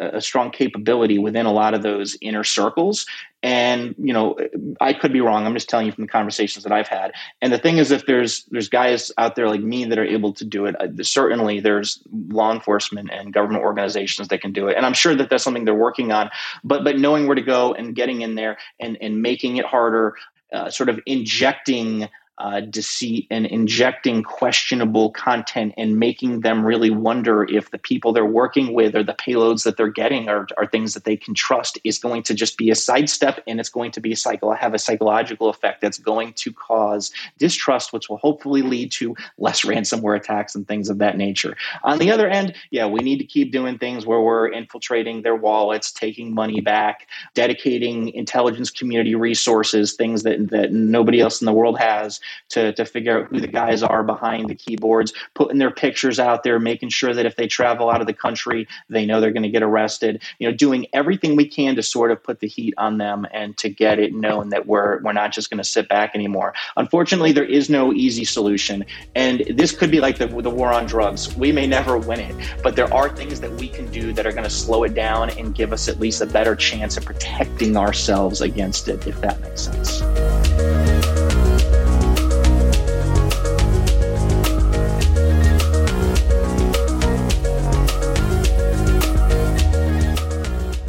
a 0.00 0.20
strong 0.20 0.50
capability 0.50 1.18
within 1.18 1.46
a 1.46 1.52
lot 1.52 1.74
of 1.74 1.82
those 1.82 2.16
inner 2.20 2.44
circles. 2.44 3.06
And 3.42 3.96
you 3.98 4.12
know 4.12 4.38
i 4.80 4.92
could 4.92 5.12
be 5.12 5.20
wrong. 5.20 5.44
I'm 5.44 5.54
just 5.54 5.68
telling 5.68 5.86
you 5.86 5.92
from 5.92 6.04
the 6.04 6.08
conversations 6.08 6.62
that 6.62 6.72
i've 6.72 6.86
had. 6.86 7.12
And 7.40 7.52
the 7.52 7.58
thing 7.58 7.78
is 7.78 7.90
if 7.90 8.06
there's 8.06 8.44
there's 8.52 8.68
guys 8.68 9.10
out 9.18 9.34
there 9.34 9.48
like 9.48 9.60
me 9.60 9.84
that 9.86 9.98
are 9.98 10.04
able 10.04 10.32
to 10.34 10.44
do 10.44 10.66
it 10.66 10.76
uh, 10.80 11.02
certainly 11.02 11.58
there's 11.58 12.00
law 12.28 12.52
enforcement 12.52 13.10
and 13.12 13.32
government 13.32 13.64
organizations 13.64 14.28
that 14.28 14.40
can 14.40 14.52
do 14.52 14.68
it. 14.68 14.76
And 14.76 14.86
i'm 14.86 14.94
sure 14.94 15.16
that 15.16 15.28
that's 15.28 15.42
something 15.42 15.64
they're 15.64 15.74
working 15.74 16.12
on. 16.12 16.30
But 16.62 16.84
but 16.84 16.98
knowing 16.98 17.26
where 17.26 17.34
to 17.34 17.42
go 17.42 17.74
and 17.74 17.96
getting 17.96 18.22
in 18.22 18.36
there 18.36 18.58
and 18.78 18.96
and 19.00 19.22
making 19.22 19.56
it 19.56 19.64
harder 19.64 20.14
uh, 20.52 20.70
sort 20.70 20.88
of 20.88 21.00
injecting 21.06 22.08
uh, 22.38 22.60
deceit 22.60 23.26
and 23.30 23.44
injecting 23.46 24.22
questionable 24.22 25.10
content 25.10 25.74
and 25.76 25.98
making 25.98 26.40
them 26.40 26.64
really 26.64 26.88
wonder 26.90 27.44
if 27.44 27.70
the 27.70 27.78
people 27.78 28.12
they're 28.12 28.24
working 28.24 28.72
with 28.72 28.96
or 28.96 29.02
the 29.02 29.14
payloads 29.14 29.64
that 29.64 29.76
they're 29.76 29.88
getting 29.88 30.28
are, 30.30 30.46
are 30.56 30.66
things 30.66 30.94
that 30.94 31.04
they 31.04 31.16
can 31.16 31.34
trust 31.34 31.78
is 31.84 31.98
going 31.98 32.22
to 32.22 32.32
just 32.32 32.56
be 32.56 32.70
a 32.70 32.74
sidestep 32.74 33.42
and 33.46 33.60
it's 33.60 33.68
going 33.68 33.90
to 33.90 34.00
be 34.00 34.12
a 34.12 34.16
cycle 34.16 34.52
have 34.52 34.72
a 34.72 34.78
psychological 34.78 35.50
effect 35.50 35.80
that's 35.82 35.98
going 35.98 36.32
to 36.32 36.52
cause 36.52 37.12
distrust 37.38 37.92
which 37.92 38.08
will 38.08 38.16
hopefully 38.16 38.62
lead 38.62 38.90
to 38.90 39.14
less 39.36 39.62
ransomware 39.66 40.16
attacks 40.16 40.54
and 40.54 40.66
things 40.66 40.88
of 40.88 40.98
that 40.98 41.16
nature. 41.16 41.54
On 41.84 41.98
the 41.98 42.10
other 42.10 42.28
end 42.28 42.54
yeah 42.70 42.86
we 42.86 43.00
need 43.00 43.18
to 43.18 43.24
keep 43.24 43.52
doing 43.52 43.76
things 43.76 44.06
where 44.06 44.20
we're 44.20 44.48
infiltrating 44.48 45.20
their 45.20 45.36
wallets 45.36 45.92
taking 45.92 46.34
money 46.34 46.62
back 46.62 47.08
dedicating 47.34 48.08
intelligence 48.14 48.70
community 48.70 49.14
resources 49.14 49.92
things 49.92 50.22
that, 50.22 50.48
that 50.48 50.72
nobody 50.72 51.20
else 51.20 51.42
in 51.42 51.44
the 51.44 51.52
world 51.52 51.78
has 51.78 52.20
to, 52.50 52.72
to 52.72 52.84
figure 52.84 53.20
out 53.20 53.28
who 53.28 53.40
the 53.40 53.46
guys 53.46 53.82
are 53.82 54.02
behind 54.02 54.48
the 54.48 54.54
keyboards, 54.54 55.12
putting 55.34 55.58
their 55.58 55.70
pictures 55.70 56.18
out 56.18 56.42
there, 56.42 56.58
making 56.58 56.88
sure 56.88 57.14
that 57.14 57.26
if 57.26 57.36
they 57.36 57.46
travel 57.46 57.90
out 57.90 58.00
of 58.00 58.06
the 58.06 58.12
country, 58.12 58.66
they 58.88 59.06
know 59.06 59.20
they're 59.20 59.32
going 59.32 59.42
to 59.42 59.50
get 59.50 59.62
arrested. 59.62 60.22
You 60.38 60.50
know, 60.50 60.56
doing 60.56 60.86
everything 60.92 61.36
we 61.36 61.46
can 61.46 61.76
to 61.76 61.82
sort 61.82 62.10
of 62.10 62.22
put 62.22 62.40
the 62.40 62.48
heat 62.48 62.74
on 62.78 62.98
them 62.98 63.26
and 63.32 63.56
to 63.58 63.68
get 63.68 63.98
it 63.98 64.14
known 64.14 64.50
that 64.50 64.66
we're 64.66 65.02
we're 65.02 65.12
not 65.12 65.32
just 65.32 65.50
going 65.50 65.58
to 65.58 65.64
sit 65.64 65.88
back 65.88 66.14
anymore. 66.14 66.54
Unfortunately, 66.76 67.32
there 67.32 67.44
is 67.44 67.68
no 67.68 67.92
easy 67.92 68.24
solution, 68.24 68.84
and 69.14 69.40
this 69.50 69.72
could 69.72 69.90
be 69.90 70.00
like 70.00 70.18
the 70.18 70.26
the 70.26 70.50
war 70.50 70.72
on 70.72 70.86
drugs. 70.86 71.34
We 71.36 71.52
may 71.52 71.66
never 71.66 71.98
win 71.98 72.20
it, 72.20 72.34
but 72.62 72.76
there 72.76 72.92
are 72.92 73.08
things 73.08 73.40
that 73.40 73.52
we 73.52 73.68
can 73.68 73.90
do 73.90 74.12
that 74.12 74.26
are 74.26 74.32
going 74.32 74.44
to 74.44 74.50
slow 74.50 74.84
it 74.84 74.94
down 74.94 75.30
and 75.30 75.54
give 75.54 75.72
us 75.72 75.88
at 75.88 75.98
least 75.98 76.20
a 76.20 76.26
better 76.26 76.56
chance 76.56 76.96
of 76.96 77.04
protecting 77.04 77.76
ourselves 77.76 78.40
against 78.40 78.88
it, 78.88 79.06
if 79.06 79.20
that 79.20 79.40
makes 79.40 79.62
sense. 79.62 80.31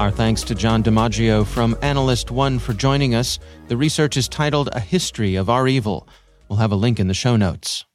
Our 0.03 0.11
thanks 0.11 0.43
to 0.43 0.53
Jon 0.53 0.83
DiMaggio 0.83 1.47
from 1.47 1.77
Analyst 1.81 2.29
One 2.29 2.59
for 2.59 2.73
joining 2.73 3.15
us. 3.15 3.39
The 3.69 3.77
research 3.77 4.17
is 4.17 4.27
titled 4.27 4.67
A 4.73 4.79
History 4.81 5.35
of 5.35 5.47
REvil. 5.47 6.05
We'll 6.49 6.59
have 6.59 6.73
a 6.73 6.75
link 6.75 6.99
in 6.99 7.07
the 7.07 7.13
show 7.13 7.37
notes. 7.37 7.85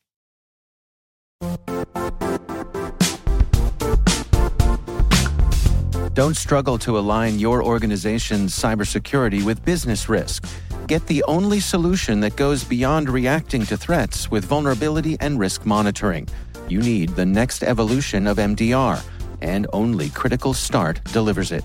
Don't 6.14 6.34
struggle 6.34 6.78
to 6.78 6.98
align 6.98 7.38
your 7.38 7.62
organization's 7.62 8.58
cybersecurity 8.58 9.44
with 9.44 9.62
business 9.66 10.08
risk. 10.08 10.46
Get 10.86 11.06
the 11.08 11.22
only 11.24 11.60
solution 11.60 12.20
that 12.20 12.36
goes 12.36 12.64
beyond 12.64 13.10
reacting 13.10 13.66
to 13.66 13.76
threats 13.76 14.30
with 14.30 14.46
vulnerability 14.46 15.18
and 15.20 15.38
risk 15.38 15.66
monitoring. 15.66 16.26
You 16.70 16.80
need 16.80 17.10
the 17.10 17.26
next 17.26 17.62
evolution 17.62 18.26
of 18.26 18.38
MDR, 18.38 19.04
and 19.42 19.66
only 19.74 20.08
Critical 20.08 20.54
Start 20.54 21.04
delivers 21.12 21.52
it. 21.52 21.64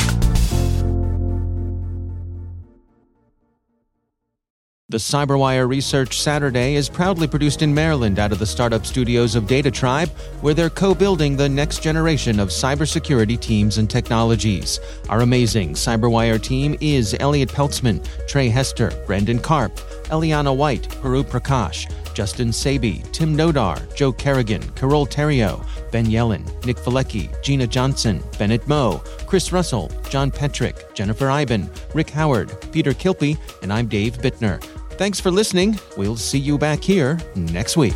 The 4.91 4.97
Cyberwire 4.97 5.69
Research 5.69 6.19
Saturday 6.19 6.75
is 6.75 6.89
proudly 6.89 7.25
produced 7.25 7.61
in 7.61 7.73
Maryland 7.73 8.19
out 8.19 8.33
of 8.33 8.39
the 8.39 8.45
startup 8.45 8.85
studios 8.85 9.35
of 9.35 9.45
DataTribe, 9.45 10.09
where 10.41 10.53
they're 10.53 10.69
co 10.69 10.93
building 10.93 11.37
the 11.37 11.47
next 11.47 11.81
generation 11.81 12.41
of 12.41 12.49
cybersecurity 12.49 13.39
teams 13.39 13.77
and 13.77 13.89
technologies. 13.89 14.81
Our 15.07 15.21
amazing 15.21 15.75
Cyberwire 15.75 16.41
team 16.41 16.75
is 16.81 17.15
Elliott 17.21 17.47
Peltzman, 17.47 18.05
Tré 18.27 18.51
Hester, 18.51 18.91
Brandon 19.07 19.39
Karpf, 19.39 19.79
Eliana 20.07 20.53
White, 20.53 20.89
Puru 20.89 21.23
Prakash, 21.23 21.89
Justin 22.13 22.49
Sabie, 22.49 23.09
Tim 23.13 23.33
Nodar, 23.33 23.95
Joe 23.95 24.11
Carrigan, 24.11 24.61
Carole 24.71 25.07
Theriault, 25.07 25.65
Ben 25.93 26.05
Yelin, 26.05 26.43
Nick 26.65 26.75
Veliky, 26.75 27.31
Gina 27.41 27.65
Johnson, 27.65 28.21
Bennett 28.37 28.67
Moe, 28.67 29.01
Chris 29.25 29.53
Russell, 29.53 29.89
John 30.09 30.29
Petrik, 30.31 30.93
Jennifer 30.93 31.31
Eiben, 31.31 31.69
Rick 31.93 32.09
Howard, 32.09 32.53
Peter 32.73 32.91
Kilpe, 32.91 33.37
and 33.63 33.71
I'm 33.71 33.87
Dave 33.87 34.17
Bittner. 34.17 34.61
Thanks 35.01 35.19
for 35.19 35.31
listening. 35.31 35.79
We'll 35.97 36.15
see 36.15 36.37
you 36.37 36.59
back 36.59 36.83
here 36.83 37.17
next 37.33 37.75
week. 37.75 37.95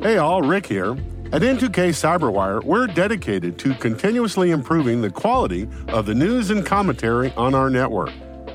Hey 0.00 0.18
all, 0.18 0.42
Rick 0.42 0.66
here. 0.66 0.92
At 1.32 1.42
N2K 1.42 1.88
Cyberwire, 1.90 2.62
we're 2.62 2.86
dedicated 2.86 3.58
to 3.58 3.74
continuously 3.74 4.52
improving 4.52 5.00
the 5.00 5.10
quality 5.10 5.66
of 5.88 6.06
the 6.06 6.14
news 6.14 6.50
and 6.50 6.64
commentary 6.64 7.32
on 7.32 7.56
our 7.56 7.68
network. 7.68 8.12